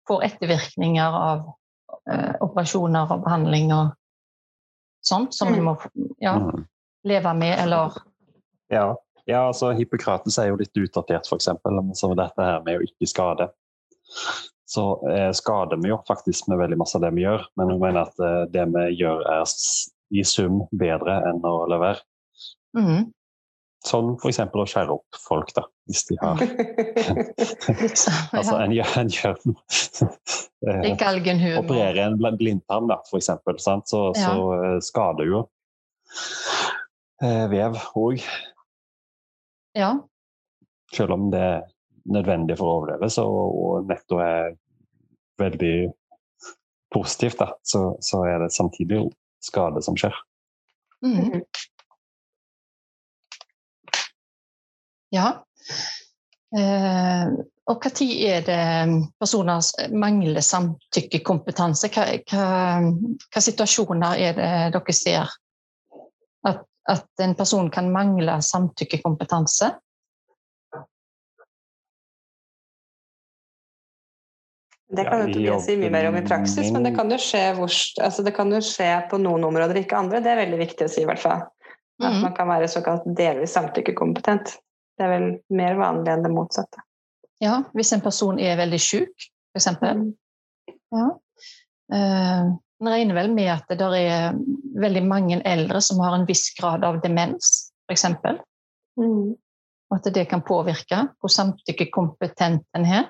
får 0.07 0.23
ettervirkninger 0.23 1.15
av 1.19 1.41
uh, 2.07 2.33
operasjoner 2.45 3.09
og 3.11 3.23
behandling 3.25 3.73
og 3.75 3.89
sånt, 5.03 5.35
som 5.35 5.51
en 5.51 5.65
må 5.65 5.73
ja, 6.23 6.37
leve 7.03 7.33
med, 7.35 7.57
eller 7.59 7.97
Ja. 8.71 8.93
Ja, 9.27 9.47
altså 9.49 9.73
Hippokrates 9.75 10.37
er 10.39 10.51
jo 10.51 10.59
litt 10.59 10.77
utdatert, 10.79 11.27
f.eks. 11.27 11.49
Altså, 11.51 12.13
dette 12.15 12.45
her 12.47 12.61
med 12.63 12.79
å 12.79 12.85
ikke 12.85 13.09
skade. 13.11 13.49
Så 14.67 14.83
eh, 15.11 15.31
skader 15.35 15.79
vi 15.83 15.91
jo 15.91 15.99
faktisk 16.07 16.47
med 16.51 16.61
veldig 16.61 16.77
masse 16.79 16.95
av 16.99 17.03
det 17.03 17.13
vi 17.15 17.25
gjør, 17.25 17.43
men 17.59 17.73
hun 17.73 17.83
mener 17.83 18.07
at 18.07 18.23
eh, 18.23 18.41
det 18.51 18.65
vi 18.71 18.87
gjør 19.01 19.23
er 19.31 19.43
i 20.15 20.23
sum 20.27 20.63
bedre 20.71 21.21
enn 21.27 21.43
å 21.47 21.53
la 21.71 21.79
være. 21.83 22.03
Mm. 22.77 23.05
Sånn 23.87 24.15
f.eks. 24.17 24.41
å 24.47 24.65
skjære 24.67 24.95
opp 24.95 25.19
folk, 25.21 25.51
da, 25.55 25.63
hvis 25.87 26.03
de 26.09 26.17
har 26.19 26.41
Altså 28.37 28.57
en 28.57 28.73
gjør, 28.75 28.91
en 28.99 29.11
gjør 29.13 29.37
eh, 30.67 30.81
Opererer 31.61 32.01
en 32.07 32.39
blindtarm, 32.39 32.89
da, 32.91 32.99
f.eks., 33.07 33.31
så, 33.47 33.77
så 33.87 34.01
ja. 34.15 34.33
så, 34.33 34.73
skader 34.87 35.31
jo 35.31 35.45
eh, 37.23 37.45
vev 37.51 37.79
òg. 37.95 38.23
Ja. 39.77 39.91
Selv 40.93 41.13
om 41.13 41.29
det 41.31 41.43
er 41.43 41.65
nødvendig 42.07 42.57
for 42.57 42.69
å 42.69 42.75
overleve, 42.81 43.09
så, 43.11 43.25
og 43.27 43.87
netto 43.89 44.21
er 44.23 44.55
veldig 45.37 45.75
positivt, 46.93 47.37
da, 47.41 47.51
så, 47.67 47.91
så, 48.01 48.23
er 48.25 48.41
det 48.41 48.53
samtidig 48.55 49.03
skade 49.43 49.83
som 49.85 49.97
skjer. 49.99 50.15
Mm. 51.05 51.43
Ja. 55.13 55.27
Eh, 56.57 57.35
og 57.67 57.83
når 57.83 58.07
er 58.23 58.45
det 58.47 58.61
personer 59.19 59.91
mangler 59.91 60.41
samtykkekompetanse? 60.41 61.91
Hva, 61.91 62.05
hva, 62.31 62.45
hva, 63.27 63.43
situasjoner 63.43 64.23
er 64.23 64.37
det 64.37 64.51
dere 64.77 64.95
ser 64.95 65.35
at, 66.47 66.63
at 66.91 67.23
en 67.23 67.35
person 67.35 67.69
kan 67.73 67.91
mangle 67.91 68.39
samtykkekompetanse? 68.41 69.73
Det 74.89 75.03
kan 75.03 75.25
jo 75.25 75.33
Tobias 75.33 75.65
si 75.65 75.75
mye 75.75 75.91
mer 75.91 76.07
om 76.07 76.15
i 76.15 76.23
praksis, 76.23 76.69
men 76.71 76.85
det 76.87 76.93
kan, 76.95 77.09
jo 77.11 77.17
skje, 77.19 77.43
hvor, 77.57 77.71
altså 78.03 78.23
det 78.23 78.31
kan 78.37 78.51
jo 78.55 78.61
skje 78.63 78.87
på 79.11 79.19
noen 79.19 79.43
områder, 79.43 79.81
ikke 79.81 79.99
andre. 79.99 80.21
Det 80.23 80.31
er 80.31 80.39
veldig 80.45 80.59
viktig 80.61 80.87
å 80.87 80.91
si, 80.91 81.03
i 81.03 81.09
hvert 81.09 81.19
fall. 81.19 81.43
At 81.99 82.13
mm. 82.13 82.21
man 82.23 82.35
kan 82.37 82.47
være 82.47 82.69
såkalt 82.71 83.09
delvis 83.17 83.57
samtykkekompetent. 83.57 84.53
Det 84.97 85.05
er 85.05 85.11
vel 85.11 85.27
mer 85.53 85.75
vanlig 85.81 86.13
enn 86.13 86.23
det 86.23 86.31
motsatte. 86.31 86.85
Ja, 87.43 87.59
hvis 87.75 87.91
en 87.93 88.05
person 88.05 88.39
er 88.39 88.55
veldig 88.57 88.79
syk, 88.81 89.27
f.eks. 89.53 89.67
Mm. 89.83 90.07
Ja. 90.95 91.09
Uh, 91.91 92.55
en 92.81 92.91
regner 92.91 93.17
vel 93.17 93.31
med 93.33 93.49
at 93.53 93.71
det 93.73 93.87
er 93.99 94.37
veldig 94.77 95.03
mange 95.07 95.41
eldre 95.45 95.81
som 95.81 96.01
har 96.03 96.15
en 96.15 96.27
viss 96.29 96.49
grad 96.57 96.85
av 96.85 96.99
demens, 97.01 97.71
f.eks. 97.89 98.05
Mm. 98.99 99.35
Og 99.87 99.95
at 99.95 100.09
det 100.13 100.27
kan 100.29 100.43
påvirke 100.45 101.07
hvor 101.17 101.31
samtykkekompetent 101.31 102.65
en 102.77 102.89
er. 102.99 103.07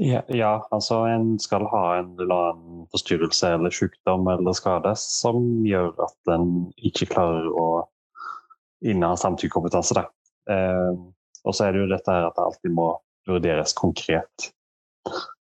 Ja, 0.00 0.22
ja, 0.32 0.52
altså 0.72 1.02
en 1.10 1.34
skal 1.42 1.66
ha 1.68 1.82
en 1.98 2.14
eller 2.20 2.52
annen 2.52 2.84
forstyrrelse 2.94 3.50
eller 3.58 3.74
sykdom 3.74 4.28
eller 4.32 4.56
skade 4.56 4.94
som 4.96 5.66
gjør 5.68 5.90
at 6.06 6.32
en 6.32 6.70
ikke 6.80 7.10
klarer 7.10 7.50
å 7.52 7.66
inneha 8.88 9.18
samtykkekompetanse. 9.20 10.06
Eh, 10.50 10.94
og 11.44 11.56
så 11.56 11.66
er 11.66 11.74
det 11.74 11.82
jo 11.82 11.90
dette 11.92 12.14
her 12.14 12.28
at 12.30 12.38
det 12.38 12.46
alltid 12.46 12.74
må 12.78 12.88
vurderes 13.28 13.76
konkret. 13.76 14.48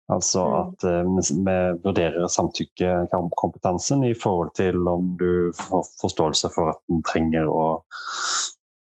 Altså 0.08 0.43
mm. 0.46 0.58
at 0.62 0.84
eh, 0.88 1.08
vi 1.48 1.56
vurderer 1.84 2.28
samtykkekompetansen 2.32 4.06
i 4.08 4.13
forhold 4.15 4.54
til 4.56 4.88
om 4.88 5.10
du 5.20 5.52
får 5.58 5.84
forståelse 6.02 6.52
for 6.54 6.72
at 6.72 6.80
en 6.91 7.02
trenger 7.04 7.50
å 7.52 7.65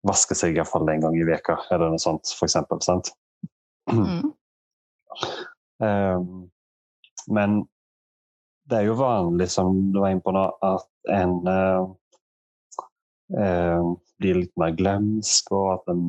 vaske 0.04 0.36
seg 0.36 0.58
iallfall 0.58 0.90
en 0.90 1.04
gang 1.06 1.18
i 1.18 1.28
veka 1.28 1.58
eller 1.70 1.94
noe 1.94 2.02
sånt, 2.02 2.34
f.eks. 2.34 2.58
Sant? 2.84 3.12
Mm. 3.92 4.32
Um, 5.78 6.26
men 7.36 7.62
det 8.68 8.80
er 8.80 8.88
jo 8.88 8.98
vanlig, 8.98 9.50
som 9.52 9.76
du 9.92 10.00
var 10.00 10.14
inne 10.14 10.24
på 10.24 10.32
nå, 10.34 10.44
at 10.64 11.12
en 11.12 11.34
uh, 11.44 11.84
uh, 13.36 13.90
blir 14.20 14.40
litt 14.40 14.54
mer 14.60 14.74
glemsk, 14.76 15.52
og 15.52 15.66
at 15.76 15.92
en 15.92 16.04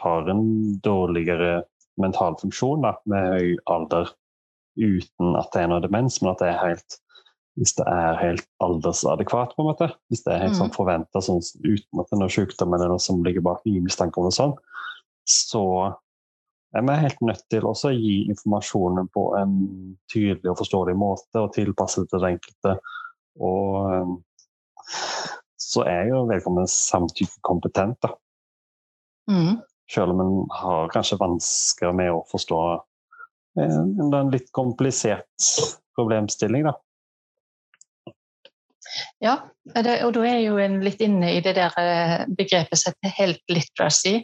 har 0.00 0.30
en 0.32 0.46
dårligere 0.84 1.60
mental 2.00 2.36
funksjon 2.40 2.84
da, 2.84 2.94
med 3.08 3.32
høy 3.32 3.56
alder 3.72 4.12
uten 4.76 5.36
at 5.40 5.52
det 5.54 5.62
er 5.62 5.70
noe 5.72 5.82
demens, 5.84 6.20
men 6.22 6.34
at 6.34 6.42
det 6.42 6.52
er 6.52 6.62
helt 6.62 7.00
hvis 7.56 7.72
det 7.78 7.86
er 7.88 8.18
helt 8.20 8.44
aldersadekvat, 8.60 9.54
på 9.56 9.64
en 9.64 9.70
måte. 9.70 9.86
Hvis 10.12 10.26
det 10.26 10.34
er 10.34 10.42
helt 10.42 10.58
sånn 10.58 10.68
mm. 10.68 10.74
forventa 10.76 11.22
sånn, 11.24 11.40
uten 11.64 12.02
at 12.02 12.10
det 12.10 12.16
er 12.18 12.20
noe 12.20 12.32
sykdom 12.34 12.74
eller 12.76 12.90
noe 12.92 13.00
som 13.00 13.22
ligger 13.24 13.44
bak 13.46 13.62
ingen 13.64 13.86
mistanke 13.86 14.20
om 14.20 14.26
noe 14.28 14.36
sånt, 14.36 14.58
så 15.24 15.62
vi 16.76 16.92
er 16.92 17.00
helt 17.00 17.22
nødt 17.24 17.46
til 17.48 17.64
å 17.64 17.72
gi 17.94 18.26
informasjonen 18.28 19.08
på 19.14 19.24
en 19.38 19.54
tydelig 20.12 20.52
og 20.52 20.58
forståelig 20.60 20.96
måte 21.00 21.40
og 21.40 21.54
tilpasse 21.54 22.04
det 22.04 22.10
til 22.10 22.20
den 22.20 22.36
enkelte. 22.36 22.74
Og 23.40 23.88
ehm, 23.94 24.12
så 25.66 25.86
er 25.88 26.10
jo 26.10 26.26
vedkommende 26.28 26.68
samtykkekompetent, 26.72 27.96
da. 28.04 28.12
Mm. 29.32 29.56
Selv 29.92 30.14
om 30.14 30.20
en 30.20 30.34
har 30.50 30.90
kanskje 30.90 31.18
vansker 31.20 31.92
med 31.94 32.10
å 32.10 32.24
forstå 32.30 32.60
en, 33.62 33.92
en 34.02 34.32
litt 34.32 34.50
komplisert 34.56 35.50
problemstilling, 35.96 36.66
da. 36.66 36.74
Ja, 39.20 39.36
og 39.74 40.12
da 40.14 40.24
er 40.28 40.40
jo 40.44 40.58
en 40.62 40.78
litt 40.84 41.00
inne 41.04 41.32
i 41.36 41.42
det 41.44 41.56
der 41.58 41.74
eh, 41.80 42.24
begrepet 42.28 42.78
som 42.78 42.94
heter 42.94 43.14
helt 43.16 43.42
literacy 43.52 44.20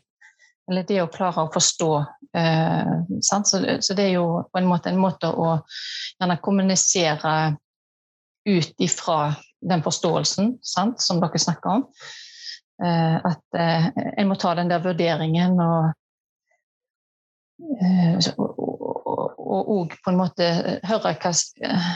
eller 0.71 0.87
det 0.87 1.01
å 1.03 1.11
klare 1.11 1.43
å 1.43 1.51
forstå. 1.53 1.91
Eh, 2.39 2.93
så, 3.21 3.41
så, 3.43 3.97
det 3.99 4.05
er 4.05 4.15
jo 4.15 4.27
på 4.53 4.61
en 4.61 4.69
måte 4.71 4.93
en 4.93 5.01
måte 5.03 5.29
å 5.29 5.57
gjerne 6.21 6.39
kommunisere 6.45 7.35
ut 8.49 8.83
ifra 8.83 9.35
den 9.63 9.83
forståelsen 9.85 10.57
sant, 10.67 11.03
som 11.03 11.21
dere 11.23 11.41
snakker 11.43 11.79
om. 11.79 11.85
Eh, 12.83 13.17
at 13.23 13.59
eh, 13.59 13.89
en 14.19 14.29
må 14.31 14.35
ta 14.41 14.55
den 14.59 14.71
der 14.73 14.83
vurderingen 14.83 15.61
og 15.63 15.93
eh, 17.79 18.17
òg 19.53 19.95
på 20.03 20.11
en 20.11 20.19
måte 20.19 20.49
høre 20.89 21.13
hva 21.13 21.33
eh, 21.33 21.93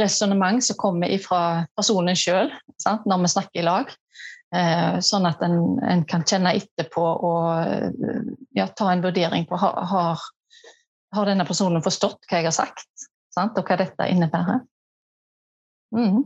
resonnement 0.00 0.64
som 0.64 0.78
kommer 0.80 1.12
fra 1.22 1.42
personen 1.78 2.18
sjøl 2.18 2.50
når 2.80 3.22
vi 3.22 3.32
snakker 3.34 3.62
i 3.62 3.66
lag. 3.66 3.92
Eh, 4.50 4.98
sånn 5.06 5.28
at 5.30 5.42
en, 5.46 5.78
en, 5.86 6.02
kan 6.10 6.24
kjenne 6.26 6.56
etterpå 6.58 7.04
og 7.28 7.70
eh, 7.70 8.32
ja, 8.58 8.66
ta 8.74 8.88
en 8.90 9.04
vurdering 9.04 9.46
på 9.46 9.60
har, 9.62 10.24
har 11.14 11.30
denne 11.30 11.46
personen 11.46 11.84
forstått 11.86 12.26
hva 12.26 12.40
jeg 12.40 12.48
har 12.48 12.56
sagt, 12.56 13.06
sant? 13.30 13.54
og 13.54 13.70
hva 13.70 13.78
dette 13.78 14.10
innebærer. 14.10 14.64
Mm. 15.94 16.24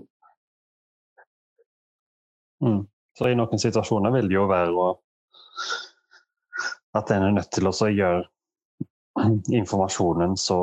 Mm. 2.65 2.83
Så 3.19 3.31
i 3.31 3.37
noen 3.39 3.61
situasjoner 3.61 4.15
vil 4.17 4.31
det 4.31 4.37
jo 4.37 4.47
være 4.51 4.73
å, 4.75 4.87
at 6.99 7.13
en 7.15 7.29
er 7.29 7.37
nødt 7.37 7.53
til 7.55 7.71
å 7.71 7.75
gjøre 7.75 8.25
informasjonen 9.55 10.35
så 10.41 10.59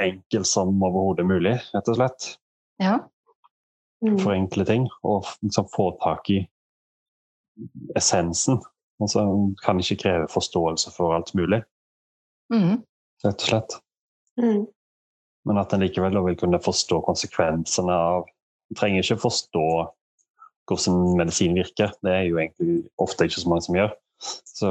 enkel 0.00 0.44
som 0.44 0.74
overhodet 0.84 1.24
mulig, 1.26 1.54
rett 1.72 1.88
og 1.88 1.98
slett. 1.98 2.28
Ja. 2.82 2.98
Mm. 4.04 4.18
Forenkle 4.20 4.66
ting 4.68 4.84
og 5.02 5.30
liksom 5.40 5.70
få 5.72 5.88
tak 6.02 6.28
i 6.34 6.42
essensen. 7.96 8.60
Altså, 9.02 9.24
kan 9.64 9.80
ikke 9.80 9.98
kreve 10.04 10.28
forståelse 10.30 10.92
for 10.94 11.16
alt 11.16 11.32
mulig, 11.34 11.64
mm. 12.52 12.76
rett 13.24 13.40
og 13.40 13.48
slett. 13.48 13.76
Mm. 14.40 14.62
Men 15.48 15.60
at 15.60 15.72
en 15.74 15.82
likevel 15.82 16.20
vil 16.28 16.38
kunne 16.40 16.60
forstå 16.62 17.00
konsekvensene 17.08 17.96
av 17.96 18.28
trenger 18.78 19.02
ikke 19.02 19.22
forstå 19.26 19.66
hvordan 20.68 21.18
medisin 21.18 21.56
virker, 21.58 21.92
det 22.04 22.12
er 22.12 22.24
jo 22.28 22.40
egentlig 22.40 22.84
ofte 23.02 23.28
ikke 23.28 23.42
så 23.42 23.52
mange 23.52 23.66
som 23.66 23.78
gjør. 23.78 23.92
Så, 24.48 24.70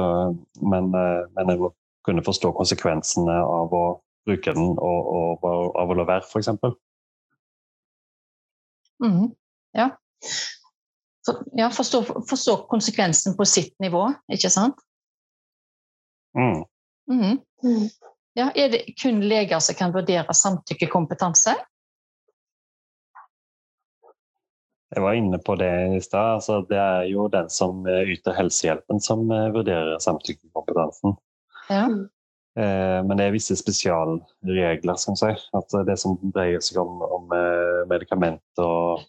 men, 0.62 0.90
eh, 0.98 1.22
men 1.36 1.52
jeg 1.52 1.60
må 1.62 1.70
kunne 2.04 2.24
forstå 2.24 2.50
konsekvensene 2.56 3.36
av 3.42 3.72
å 3.72 3.84
bruke 4.26 4.56
den 4.56 4.74
og, 4.74 5.12
og, 5.14 5.44
og 5.44 5.78
av 5.80 5.92
å 5.92 5.98
la 5.98 6.08
være, 6.08 6.26
f.eks. 6.26 6.50
Mm. 9.04 9.32
Ja 9.76 9.90
for, 11.26 11.44
ja, 11.52 11.70
forstå, 11.70 12.02
forstå, 12.28 12.56
konsekvensen 12.68 13.36
på 13.36 13.46
sitt 13.48 13.74
nivå, 13.80 14.06
ikke 14.32 14.50
sant? 14.52 14.80
Mm. 16.36 16.64
Mm. 17.10 17.38
Mm. 17.64 17.86
Ja, 18.36 18.50
er 18.54 18.72
det 18.72 18.84
kun 19.00 19.22
leger 19.24 19.62
som 19.62 19.78
kan 19.78 19.94
vurdere 19.94 20.34
samtykkekompetanse? 20.34 21.54
Jeg 24.94 25.02
var 25.02 25.16
inne 25.18 25.38
på 25.42 25.56
det 25.58 25.70
i 25.96 26.00
stad. 26.04 26.36
Altså, 26.38 26.60
det 26.68 26.78
er 26.78 27.06
jo 27.10 27.28
den 27.32 27.48
som 27.50 27.86
yter 27.88 28.36
helsehjelpen, 28.36 29.00
som 29.02 29.24
eh, 29.32 29.48
vurderer 29.54 29.98
samtykkekompetansen. 30.02 31.16
Ja. 31.70 31.86
Eh, 32.58 33.00
men 33.06 33.18
det 33.18 33.26
er 33.26 33.34
visse 33.34 33.56
spesialregler, 33.58 34.98
skal 35.00 35.18
si. 35.18 35.32
At 35.56 35.78
det 35.88 35.96
som 36.02 36.18
dreier 36.34 36.62
seg 36.62 36.82
om, 36.84 37.00
om 37.02 37.34
eh, 37.34 37.80
medikamenter 37.90 38.64
og 38.64 39.08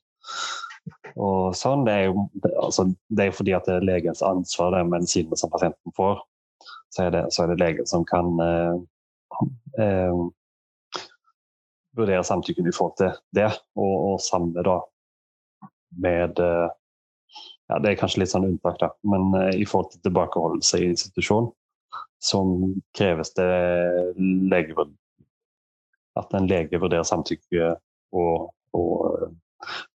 og 1.15 1.55
sånn, 1.57 1.85
det 1.87 1.93
er 1.95 2.03
jo 2.09 2.25
altså, 2.61 2.83
det 3.15 3.27
er 3.27 3.35
fordi 3.35 3.53
at 3.55 3.67
det 3.69 3.77
er 3.77 3.85
legens 3.87 4.21
ansvar, 4.25 4.73
det 4.73 4.81
er 4.81 4.89
medisinene 4.89 5.37
som 5.39 5.51
pasienten 5.53 5.93
får. 5.95 6.19
Så 6.93 7.05
er 7.05 7.13
det, 7.15 7.21
så 7.33 7.43
er 7.43 7.51
det 7.51 7.61
legen 7.61 7.87
som 7.89 8.03
kan 8.07 8.33
eh, 8.43 8.75
eh, 9.81 10.19
vurdere 11.95 12.25
samtykken 12.27 12.67
i 12.67 12.75
forhold 12.75 12.97
til 12.99 13.15
det, 13.37 13.49
og, 13.79 13.95
og 14.11 14.21
samme 14.23 14.65
da 14.67 14.77
med 16.01 16.39
eh, 16.39 16.67
ja, 17.67 17.79
Det 17.81 17.91
er 17.91 17.99
kanskje 17.99 18.21
litt 18.21 18.31
sånn 18.33 18.47
unntak, 18.47 18.77
da, 18.81 18.91
men 19.09 19.33
eh, 19.39 19.61
i 19.61 19.65
forhold 19.69 19.93
til 19.93 20.03
tilbakeholdelse 20.05 20.81
i 20.81 20.91
institusjon, 20.91 21.49
som 22.23 22.75
kreves 22.97 23.33
det 23.37 23.49
legevurd 24.51 24.93
at 26.15 26.31
en 26.37 26.47
lege 26.47 26.79
vurderer 26.79 27.03
samtykke 27.07 27.73
og, 28.15 28.51
og 28.77 29.33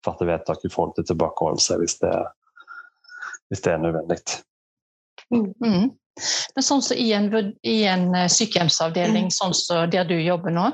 fatte 0.05 0.27
vedtak 0.29 0.65
i 0.67 0.73
forhold 0.73 0.99
til 0.99 1.07
tilbakeholdelse 1.13 1.79
hvis 1.81 1.97
det, 2.03 2.13
hvis 3.49 3.65
det 3.65 3.73
er 3.73 3.83
nødvendig. 3.87 4.21
Mm. 5.31 5.51
mm. 5.63 5.89
Men 6.57 6.65
sånn 6.67 6.83
som 6.85 6.99
i 6.99 7.13
en, 7.17 7.31
i 7.65 7.79
en, 7.89 8.11
eh, 8.19 8.27
sykehjemsavdeling, 8.29 9.31
mm. 9.31 9.33
sånn 9.33 9.55
som 9.57 9.87
der 9.93 10.09
du 10.09 10.17
jobber 10.19 10.53
nå, 10.53 10.67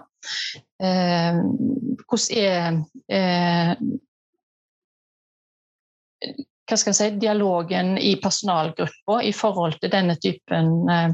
eh, 0.83 1.39
hvordan 2.09 2.33
er 2.41 2.81
eh, 3.13 3.73
hva 6.67 6.77
skal 6.77 6.91
jeg 6.93 6.99
si, 6.99 7.09
dialogen 7.23 7.95
i 7.99 8.17
personalgruppa 8.23 9.21
i 9.23 9.33
forhold 9.37 9.77
til 9.83 9.93
denne 9.93 10.17
typen 10.23 10.89
eh, 10.91 11.11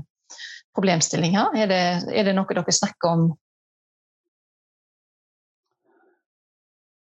problemstillinger? 0.77 1.57
Er 1.61 1.69
det, 1.71 1.83
er 2.13 2.29
det 2.29 2.37
noe 2.39 2.49
dere 2.57 2.73
snakker 2.73 3.11
om 3.17 3.27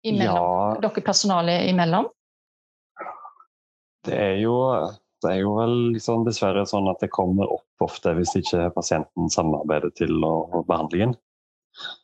imellom, 0.06 0.36
Ja. 0.36 0.78
dere 0.80 1.04
personalet 1.04 1.68
imellom? 1.68 2.08
Det 4.08 4.14
er 4.16 4.36
jo, 4.40 4.54
det 5.22 5.32
er 5.34 5.40
jo 5.42 5.54
vel 5.58 5.74
liksom 5.92 6.24
dessverre 6.24 6.62
sånn 6.70 6.88
at 6.88 7.02
det 7.02 7.10
kommer 7.12 7.50
opp 7.58 7.84
ofte 7.84 8.14
hvis 8.16 8.32
ikke 8.38 8.70
pasienten 8.74 9.28
samarbeider 9.30 9.90
til 9.98 10.14
å- 10.24 10.62
behandlingen. 10.68 11.16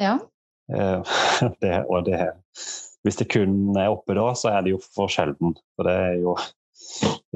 Ja. 0.02 0.18
Eh, 0.68 1.00
det, 1.62 1.84
og 1.88 2.04
det, 2.04 2.20
hvis 3.04 3.18
det 3.20 3.28
kun 3.32 3.76
er 3.76 3.92
oppe 3.92 4.16
da, 4.16 4.30
så 4.36 4.50
er 4.54 4.64
det 4.64 4.74
jo 4.74 4.80
for 4.82 5.12
sjelden. 5.12 5.52
For 5.76 5.88
det 5.88 5.96
er 6.06 6.14
jo, 6.22 6.36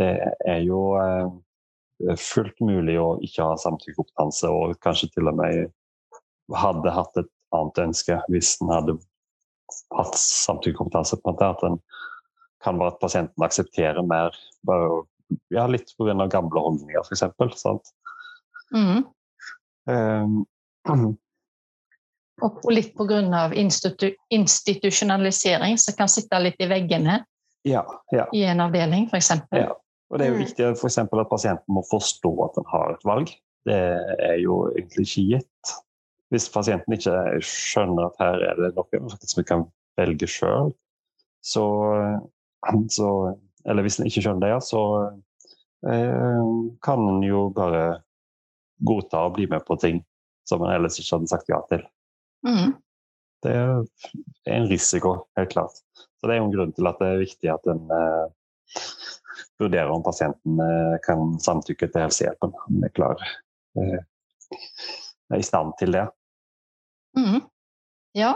det 0.01 0.09
er 0.49 0.63
jo 0.65 0.81
eh, 1.03 2.17
fullt 2.21 2.63
mulig 2.65 2.97
å 3.01 3.11
ikke 3.25 3.51
ha 3.51 3.59
samtykkekompetanse, 3.61 4.49
og 4.49 4.79
kanskje 4.85 5.11
til 5.15 5.29
og 5.29 5.37
med 5.41 5.69
hadde 6.57 6.95
hatt 6.97 7.21
et 7.21 7.29
annet 7.53 7.83
ønske 7.83 8.17
hvis 8.33 8.55
en 8.63 8.73
hadde 8.73 8.97
hatt 9.97 10.17
samtykkekompetanse. 10.17 11.21
på 11.21 11.29
en 11.29 11.37
måte, 11.37 11.51
At 11.53 11.63
en 11.69 11.81
kan 12.65 12.81
være 12.81 12.95
at 12.95 13.01
pasienten 13.01 13.45
aksepterer 13.45 14.03
mer 14.03 14.35
bare, 14.67 15.05
ja, 15.53 15.67
litt 15.69 15.93
pga. 15.99 16.17
gamle 16.33 16.65
holdninger, 16.65 17.05
f.eks. 17.05 17.93
Mm. 18.73 19.05
Um, 19.89 20.47
Og 22.45 22.71
litt 22.71 22.95
pga. 22.99 23.49
Institu 23.59 24.13
institusjonalisering, 24.35 25.79
som 25.79 25.97
kan 25.99 26.11
sitte 26.13 26.39
litt 26.43 26.61
i 26.63 26.69
veggene 26.71 27.21
ja, 27.67 27.83
ja. 28.15 28.29
i 28.33 28.45
en 28.47 28.63
avdeling, 28.63 29.09
f.eks. 29.11 29.33
Ja. 29.53 29.73
Og 30.09 30.19
det 30.19 30.27
er 30.27 30.31
jo 30.33 30.39
Mm. 30.39 30.45
viktig 30.47 30.69
for 30.81 30.89
eksempel, 30.89 31.21
at 31.21 31.29
pasienten 31.29 31.75
må 31.75 31.83
forstå 31.91 32.33
at 32.47 32.57
en 32.57 32.69
har 32.71 32.95
et 32.95 33.05
valg. 33.05 33.33
Det 33.69 33.77
er 34.25 34.39
jo 34.41 34.71
egentlig 34.73 35.05
ikke 35.05 35.27
gitt. 35.35 35.75
Hvis 36.33 36.49
pasienten 36.53 36.95
ikke 36.97 37.41
skjønner 37.45 38.09
at 38.09 38.21
her 38.21 38.45
er 38.51 38.57
det 38.57 38.75
noe 38.77 39.19
som 39.19 39.41
vi 39.41 39.45
kan 39.49 39.67
velge 39.99 40.29
sjøl, 40.29 40.73
så, 41.45 41.65
så 42.89 43.11
Eller 43.69 43.83
hvis 43.83 43.99
en 43.99 44.07
ikke 44.07 44.23
skjønner 44.23 44.47
det, 44.47 44.63
så 44.65 44.81
eh, 45.85 46.45
kan 46.81 47.09
en 47.09 47.23
jo 47.27 47.49
bare 47.53 48.01
godta 48.81 49.27
å 49.27 49.33
bli 49.35 49.47
med 49.51 49.65
på 49.67 49.77
ting 49.77 49.99
som 50.49 50.63
en 50.63 50.73
ellers 50.73 50.97
ikke 51.01 51.19
hadde 51.19 51.29
sagt 51.29 51.51
ja 51.51 51.59
til. 51.69 51.83
Mhm. 52.47 52.77
Det 53.47 53.53
er 53.55 53.85
en 54.51 54.67
risiko, 54.67 55.29
helt 55.39 55.53
klart. 55.53 55.77
Så 55.95 56.27
Det 56.27 56.35
er 56.35 56.41
jo 56.41 56.49
en 56.49 56.55
grunn 56.55 56.73
til 56.75 56.89
at 56.91 56.99
det 56.99 57.09
er 57.09 57.21
viktig 57.21 57.51
at 57.53 57.69
en 57.71 57.85
eh, 57.95 58.25
vurderer 59.59 59.93
om 59.95 60.03
pasienten 60.03 60.59
eh, 60.63 60.97
kan 61.05 61.37
samtykke 61.43 61.87
til 61.87 62.05
helsehjelpen. 62.07 62.55
Om 62.67 62.85
er 62.87 62.95
klar 62.97 63.23
eh, 63.79 64.01
er 65.31 65.39
i 65.39 65.47
stand 65.47 65.75
til 65.79 65.95
det. 65.95 66.07
Mm. 67.19 67.43
Ja. 68.19 68.35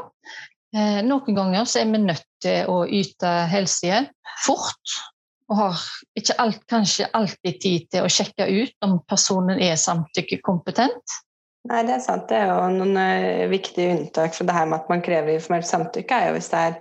Eh, 0.73 1.01
noen 1.07 1.37
ganger 1.37 1.67
så 1.69 1.83
er 1.83 1.91
vi 1.91 2.03
nødt 2.03 2.29
til 2.45 2.71
å 2.71 2.83
yte 2.87 3.33
helsehjelp 3.53 4.35
fort. 4.47 4.99
Og 5.51 5.59
har 5.59 5.83
ikke 6.17 6.38
alt, 6.41 6.62
kanskje 6.71 7.11
alltid 7.12 7.59
tid 7.61 7.91
til 7.93 8.07
å 8.07 8.12
sjekke 8.12 8.47
ut 8.49 8.87
om 8.87 8.97
personen 9.11 9.61
er 9.61 9.77
samtykkekompetent. 9.81 11.19
Nei, 11.70 11.83
det 11.87 11.94
er 11.94 12.03
sant. 12.03 12.25
Det 12.31 12.38
er 12.40 12.48
jo 12.51 12.62
noen 12.75 12.96
eh, 12.98 13.48
viktige 13.51 13.92
unntak 13.94 14.35
for 14.35 14.48
det 14.48 14.55
her 14.57 14.68
med 14.70 14.81
at 14.81 14.88
man 14.90 15.03
krever 15.05 15.37
informert 15.37 15.68
samtykke. 15.68 16.16
er 16.16 16.31
jo 16.31 16.38
Hvis, 16.38 16.48
det 16.51 16.62
er, 16.62 16.79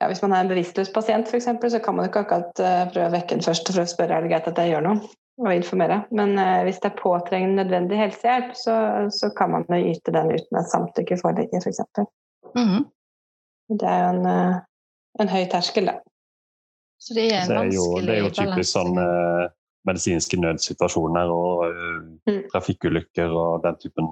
ja, 0.00 0.08
hvis 0.10 0.20
man 0.24 0.34
er 0.36 0.44
en 0.44 0.50
bevisstløs 0.52 0.92
pasient, 0.92 1.30
for 1.30 1.38
eksempel, 1.38 1.72
så 1.72 1.80
kan 1.80 1.96
man 1.96 2.04
jo 2.04 2.12
ikke 2.12 2.26
akkurat 2.26 2.60
uh, 2.60 2.82
prøve 2.92 3.06
å 3.08 3.14
vekke 3.14 3.38
den 3.38 3.46
først 3.46 3.70
og 3.70 3.78
prøve 3.78 3.88
å 3.88 3.94
spørre 3.94 4.18
er 4.18 4.26
det 4.26 4.32
greit 4.34 4.50
at 4.52 4.60
jeg 4.60 4.74
gjør 4.74 4.84
noe, 4.84 5.10
og 5.40 5.52
informere. 5.54 6.02
Men 6.20 6.36
uh, 6.36 6.60
hvis 6.68 6.82
det 6.82 6.90
er 6.90 7.00
påtrengende 7.00 7.62
nødvendig 7.62 8.02
helsehjelp, 8.02 8.52
så, 8.60 8.76
så 9.16 9.32
kan 9.38 9.54
man 9.54 9.64
jo 9.72 9.94
yte 9.94 10.12
den 10.12 10.34
uten 10.34 10.60
at 10.60 10.72
samtykke 10.74 11.20
foreligger, 11.22 11.64
f.eks. 11.64 12.04
Mhm. 12.52 12.84
Det 13.80 13.88
er 13.90 14.02
jo 14.04 14.10
en, 14.12 14.58
en 15.24 15.30
høy 15.32 15.46
terskel, 15.50 15.88
da. 15.88 15.96
Så 17.02 17.16
det 17.16 17.30
er 17.32 17.40
en 17.40 17.48
Det 17.48 17.56
er 17.56 17.72
jo, 17.72 17.86
vanskelig 17.96 18.06
det 18.06 18.14
er 18.14 18.20
jo 18.22 18.34
typisk 18.36 18.76
sånn 18.76 19.00
medisinske 19.86 20.38
nødsituasjoner 20.40 21.30
og 21.32 21.64
eh, 21.68 22.00
Mm. 22.26 22.42
trafikkulykker 22.52 23.30
og 23.30 23.62
den 23.62 23.76
typen 23.82 24.08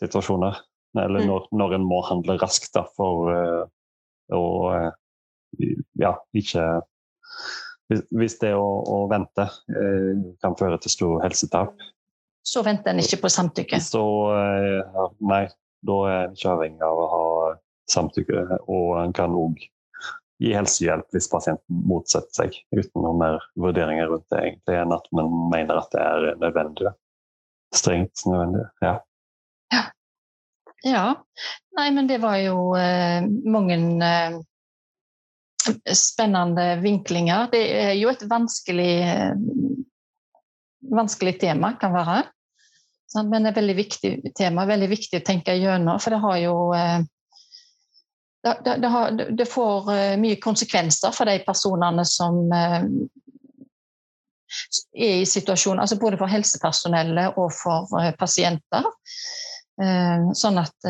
situasjoner. 0.00 0.56
Eller 0.98 1.20
Mm. 1.20 1.26
når, 1.28 1.46
når 1.52 1.74
en 1.74 1.84
må 1.86 2.00
handle 2.02 2.36
raskt 2.42 2.72
da, 2.74 2.82
for 2.96 3.30
eh, 3.30 3.64
å 4.34 4.42
eh, 4.74 5.76
ja, 5.98 6.14
ikke 6.34 6.64
hvis, 8.10 8.36
det 8.38 8.52
å, 8.54 8.66
å 8.86 9.08
vente 9.10 9.48
kan 10.42 10.54
føre 10.58 10.78
til 10.78 10.90
stor 10.90 11.20
helsetap, 11.24 11.74
Så 12.46 12.62
venter 12.64 12.90
en 12.94 12.98
ikke 13.02 13.18
på 13.22 13.28
samtykke. 13.28 13.80
så 13.82 14.02
nei, 15.20 15.48
da 15.82 15.96
er 16.08 16.24
en 16.28 16.32
ikke 16.36 16.52
avhengig 16.54 16.82
av 16.86 16.98
å 17.02 17.08
ha 17.10 17.24
samtykke. 17.90 18.44
Og 18.70 18.96
en 19.02 19.12
kan 19.12 19.34
òg 19.34 19.58
gi 20.40 20.54
helsehjelp 20.56 21.12
hvis 21.14 21.28
pasienten 21.30 21.84
motsetter 21.88 22.42
seg, 22.42 22.56
uten 22.72 23.04
noen 23.04 23.20
mer 23.20 23.38
vurderinger 23.60 24.08
rundt 24.08 24.26
det, 24.32 24.40
egentlig, 24.40 24.78
enn 24.80 24.96
at 24.96 25.06
man 25.16 25.30
mener 25.52 25.80
at 25.82 25.92
det 25.92 26.02
er 26.02 26.28
nødvendig. 26.40 26.92
Strengt 27.76 28.24
nødvendig. 28.26 28.64
Ja. 28.82 28.96
Ja. 30.82 31.04
Nei, 31.76 31.90
men 31.92 32.08
det 32.08 32.18
var 32.22 32.38
jo 32.40 32.72
eh, 32.78 33.20
mange 33.44 33.76
eh, 34.06 34.38
spennende 35.92 36.66
vinklinger. 36.80 37.50
Det 37.52 37.62
er 37.82 37.94
jo 38.00 38.10
et 38.12 38.24
vanskelig, 38.30 38.92
eh, 39.04 39.34
vanskelig 40.96 41.36
tema, 41.44 41.74
kan 41.80 41.94
være. 41.94 42.22
Sant? 43.10 43.30
Men 43.30 43.50
et 43.50 43.58
veldig 43.58 43.76
viktig 43.76 44.14
tema, 44.38 44.66
veldig 44.68 44.88
viktig 44.90 45.20
å 45.20 45.26
tenke 45.26 45.56
gjennom. 45.58 46.00
For 46.00 46.14
det 46.14 46.22
har 46.24 46.40
jo 46.46 46.56
eh, 46.76 47.00
det, 48.42 48.76
det, 48.82 48.88
har, 48.88 49.10
det 49.10 49.46
får 49.46 49.92
eh, 49.94 50.16
mye 50.20 50.38
konsekvenser 50.40 51.12
for 51.12 51.28
de 51.28 51.38
personene 51.44 52.04
som 52.08 52.40
eh, 52.56 52.84
er 54.96 55.20
i 55.20 55.28
situasjonen, 55.28 55.82
altså 55.84 55.98
både 56.00 56.18
for 56.20 56.30
helsepersonellet 56.30 57.38
og 57.38 57.52
for 57.54 58.00
eh, 58.00 58.12
pasienter. 58.18 58.88
Sånn 60.36 60.58
at 60.60 60.86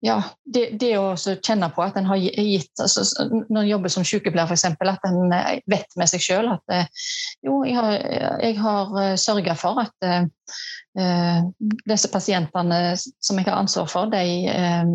ja, 0.00 0.16
det, 0.44 0.62
det 0.80 0.94
å 0.96 1.12
kjenne 1.16 1.68
på 1.74 1.84
at 1.84 1.98
en 2.00 2.08
har 2.08 2.16
gitt 2.20 2.80
altså, 2.80 3.04
Når 3.28 3.60
en 3.60 3.68
jobber 3.68 3.92
som 3.92 4.06
sykepleier, 4.06 4.48
f.eks., 4.48 4.64
at 4.64 5.04
en 5.08 5.34
eh, 5.36 5.60
vet 5.68 5.98
med 6.00 6.08
seg 6.08 6.24
sjøl 6.24 6.48
at 6.54 6.72
eh, 6.72 6.88
jo, 7.44 7.60
jeg 7.68 7.76
har, 7.76 7.98
jeg 8.40 8.56
har 8.60 8.96
sørga 9.20 9.56
for 9.60 9.82
at 9.84 10.08
eh, 10.08 10.24
eh, 11.00 11.42
disse 11.84 12.08
pasientene 12.12 12.80
som 12.96 13.38
jeg 13.38 13.48
har 13.50 13.60
ansvar 13.60 13.90
for, 13.92 14.10
de, 14.12 14.24
uh, 14.48 14.94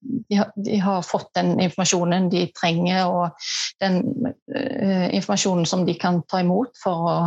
de, 0.00 0.36
har, 0.36 0.52
de 0.56 0.78
har 0.78 1.02
fått 1.02 1.30
den 1.34 1.58
informasjonen 1.60 2.30
de 2.32 2.46
trenger, 2.56 3.08
og 3.08 3.50
den 3.82 4.00
uh, 4.24 5.08
informasjonen 5.14 5.68
som 5.68 5.84
de 5.86 5.96
kan 6.00 6.22
ta 6.30 6.42
imot 6.44 6.72
for 6.80 7.10
å 7.10 7.18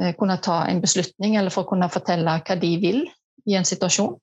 eh, 0.00 0.12
kunne 0.18 0.38
ta 0.42 0.64
en 0.66 0.82
beslutning, 0.82 1.36
eller 1.36 1.54
for 1.54 1.66
å 1.66 1.70
kunne 1.70 1.90
fortelle 1.92 2.38
hva 2.42 2.58
de 2.60 2.72
vil 2.82 3.06
i 3.46 3.54
en 3.54 3.64
situasjon. 3.64 4.16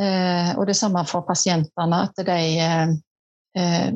Eh, 0.00 0.50
og 0.58 0.66
det 0.66 0.76
samme 0.78 1.04
for 1.08 1.26
pasientene, 1.26 2.02
at 2.06 2.22
de 2.26 2.38
eh, 2.64 2.94
eh, 3.58 3.92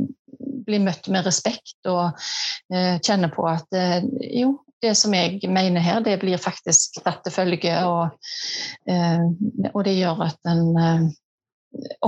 blir 0.64 0.84
møtt 0.84 1.08
med 1.12 1.26
respekt 1.26 1.90
og 1.90 2.16
kjenner 3.04 3.28
på 3.28 3.44
at 3.44 3.76
jo, 4.32 4.54
det 4.80 4.94
som 4.96 5.12
jeg 5.12 5.36
mener 5.52 5.84
her, 5.84 5.98
det 6.00 6.16
blir 6.22 6.40
faktisk 6.40 6.96
tatt 7.04 7.20
til 7.26 7.34
følge, 7.34 7.74
og, 7.84 8.16
og 9.68 9.78
det 9.84 9.92
gjør 9.98 10.22
at 10.24 10.48
en 10.48 11.12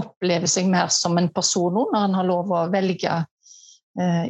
opplever 0.00 0.48
seg 0.48 0.70
mer 0.72 0.88
som 0.92 1.20
en 1.20 1.28
person 1.36 1.76
nå, 1.76 1.84
når 1.92 2.08
en 2.08 2.16
har 2.16 2.28
lov 2.32 2.56
å 2.56 2.64
velge 2.72 3.20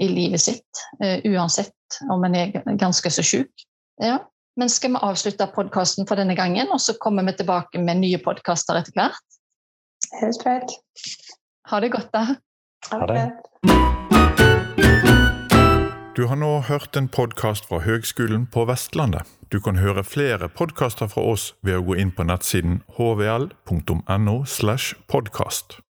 i 0.02 0.10
livet 0.10 0.42
sitt, 0.42 0.82
uansett 1.30 2.00
om 2.10 2.26
en 2.26 2.38
er 2.42 2.58
ganske 2.74 3.14
så 3.14 3.22
syk. 3.22 3.66
Ja. 4.02 4.18
Men 4.56 4.70
skal 4.72 4.94
vi 4.94 5.00
avslutte 5.04 5.46
podkasten 5.52 6.06
for 6.08 6.16
denne 6.16 6.36
gangen, 6.36 6.70
og 6.72 6.80
så 6.80 6.94
kommer 7.00 7.26
vi 7.28 7.34
tilbake 7.36 7.80
med 7.82 8.00
nye 8.00 8.20
podkaster 8.24 8.78
etter 8.80 8.96
hvert? 8.96 9.36
Helt 10.22 10.40
greit. 10.40 10.72
Ha 11.68 11.80
det 11.84 11.92
godt, 11.92 12.08
da. 12.14 12.38
Ha 12.88 13.06
det. 13.10 13.26
Du 16.16 16.24
har 16.26 16.40
nå 16.40 16.60
hørt 16.64 16.96
en 16.96 17.08
podkast 17.12 17.68
fra 17.68 17.82
Høgskolen 17.84 18.46
på 18.48 18.64
Vestlandet. 18.64 19.28
Du 19.52 19.60
kan 19.60 19.76
høre 19.76 20.04
flere 20.04 20.48
podkaster 20.48 21.10
fra 21.12 21.26
oss 21.34 21.50
ved 21.60 21.76
å 21.76 21.84
gå 21.84 22.00
inn 22.00 22.14
på 22.16 22.24
nettsiden 22.24 22.80
hvl.no. 22.96 24.38
slash 24.48 24.96
podkast. 25.12 25.82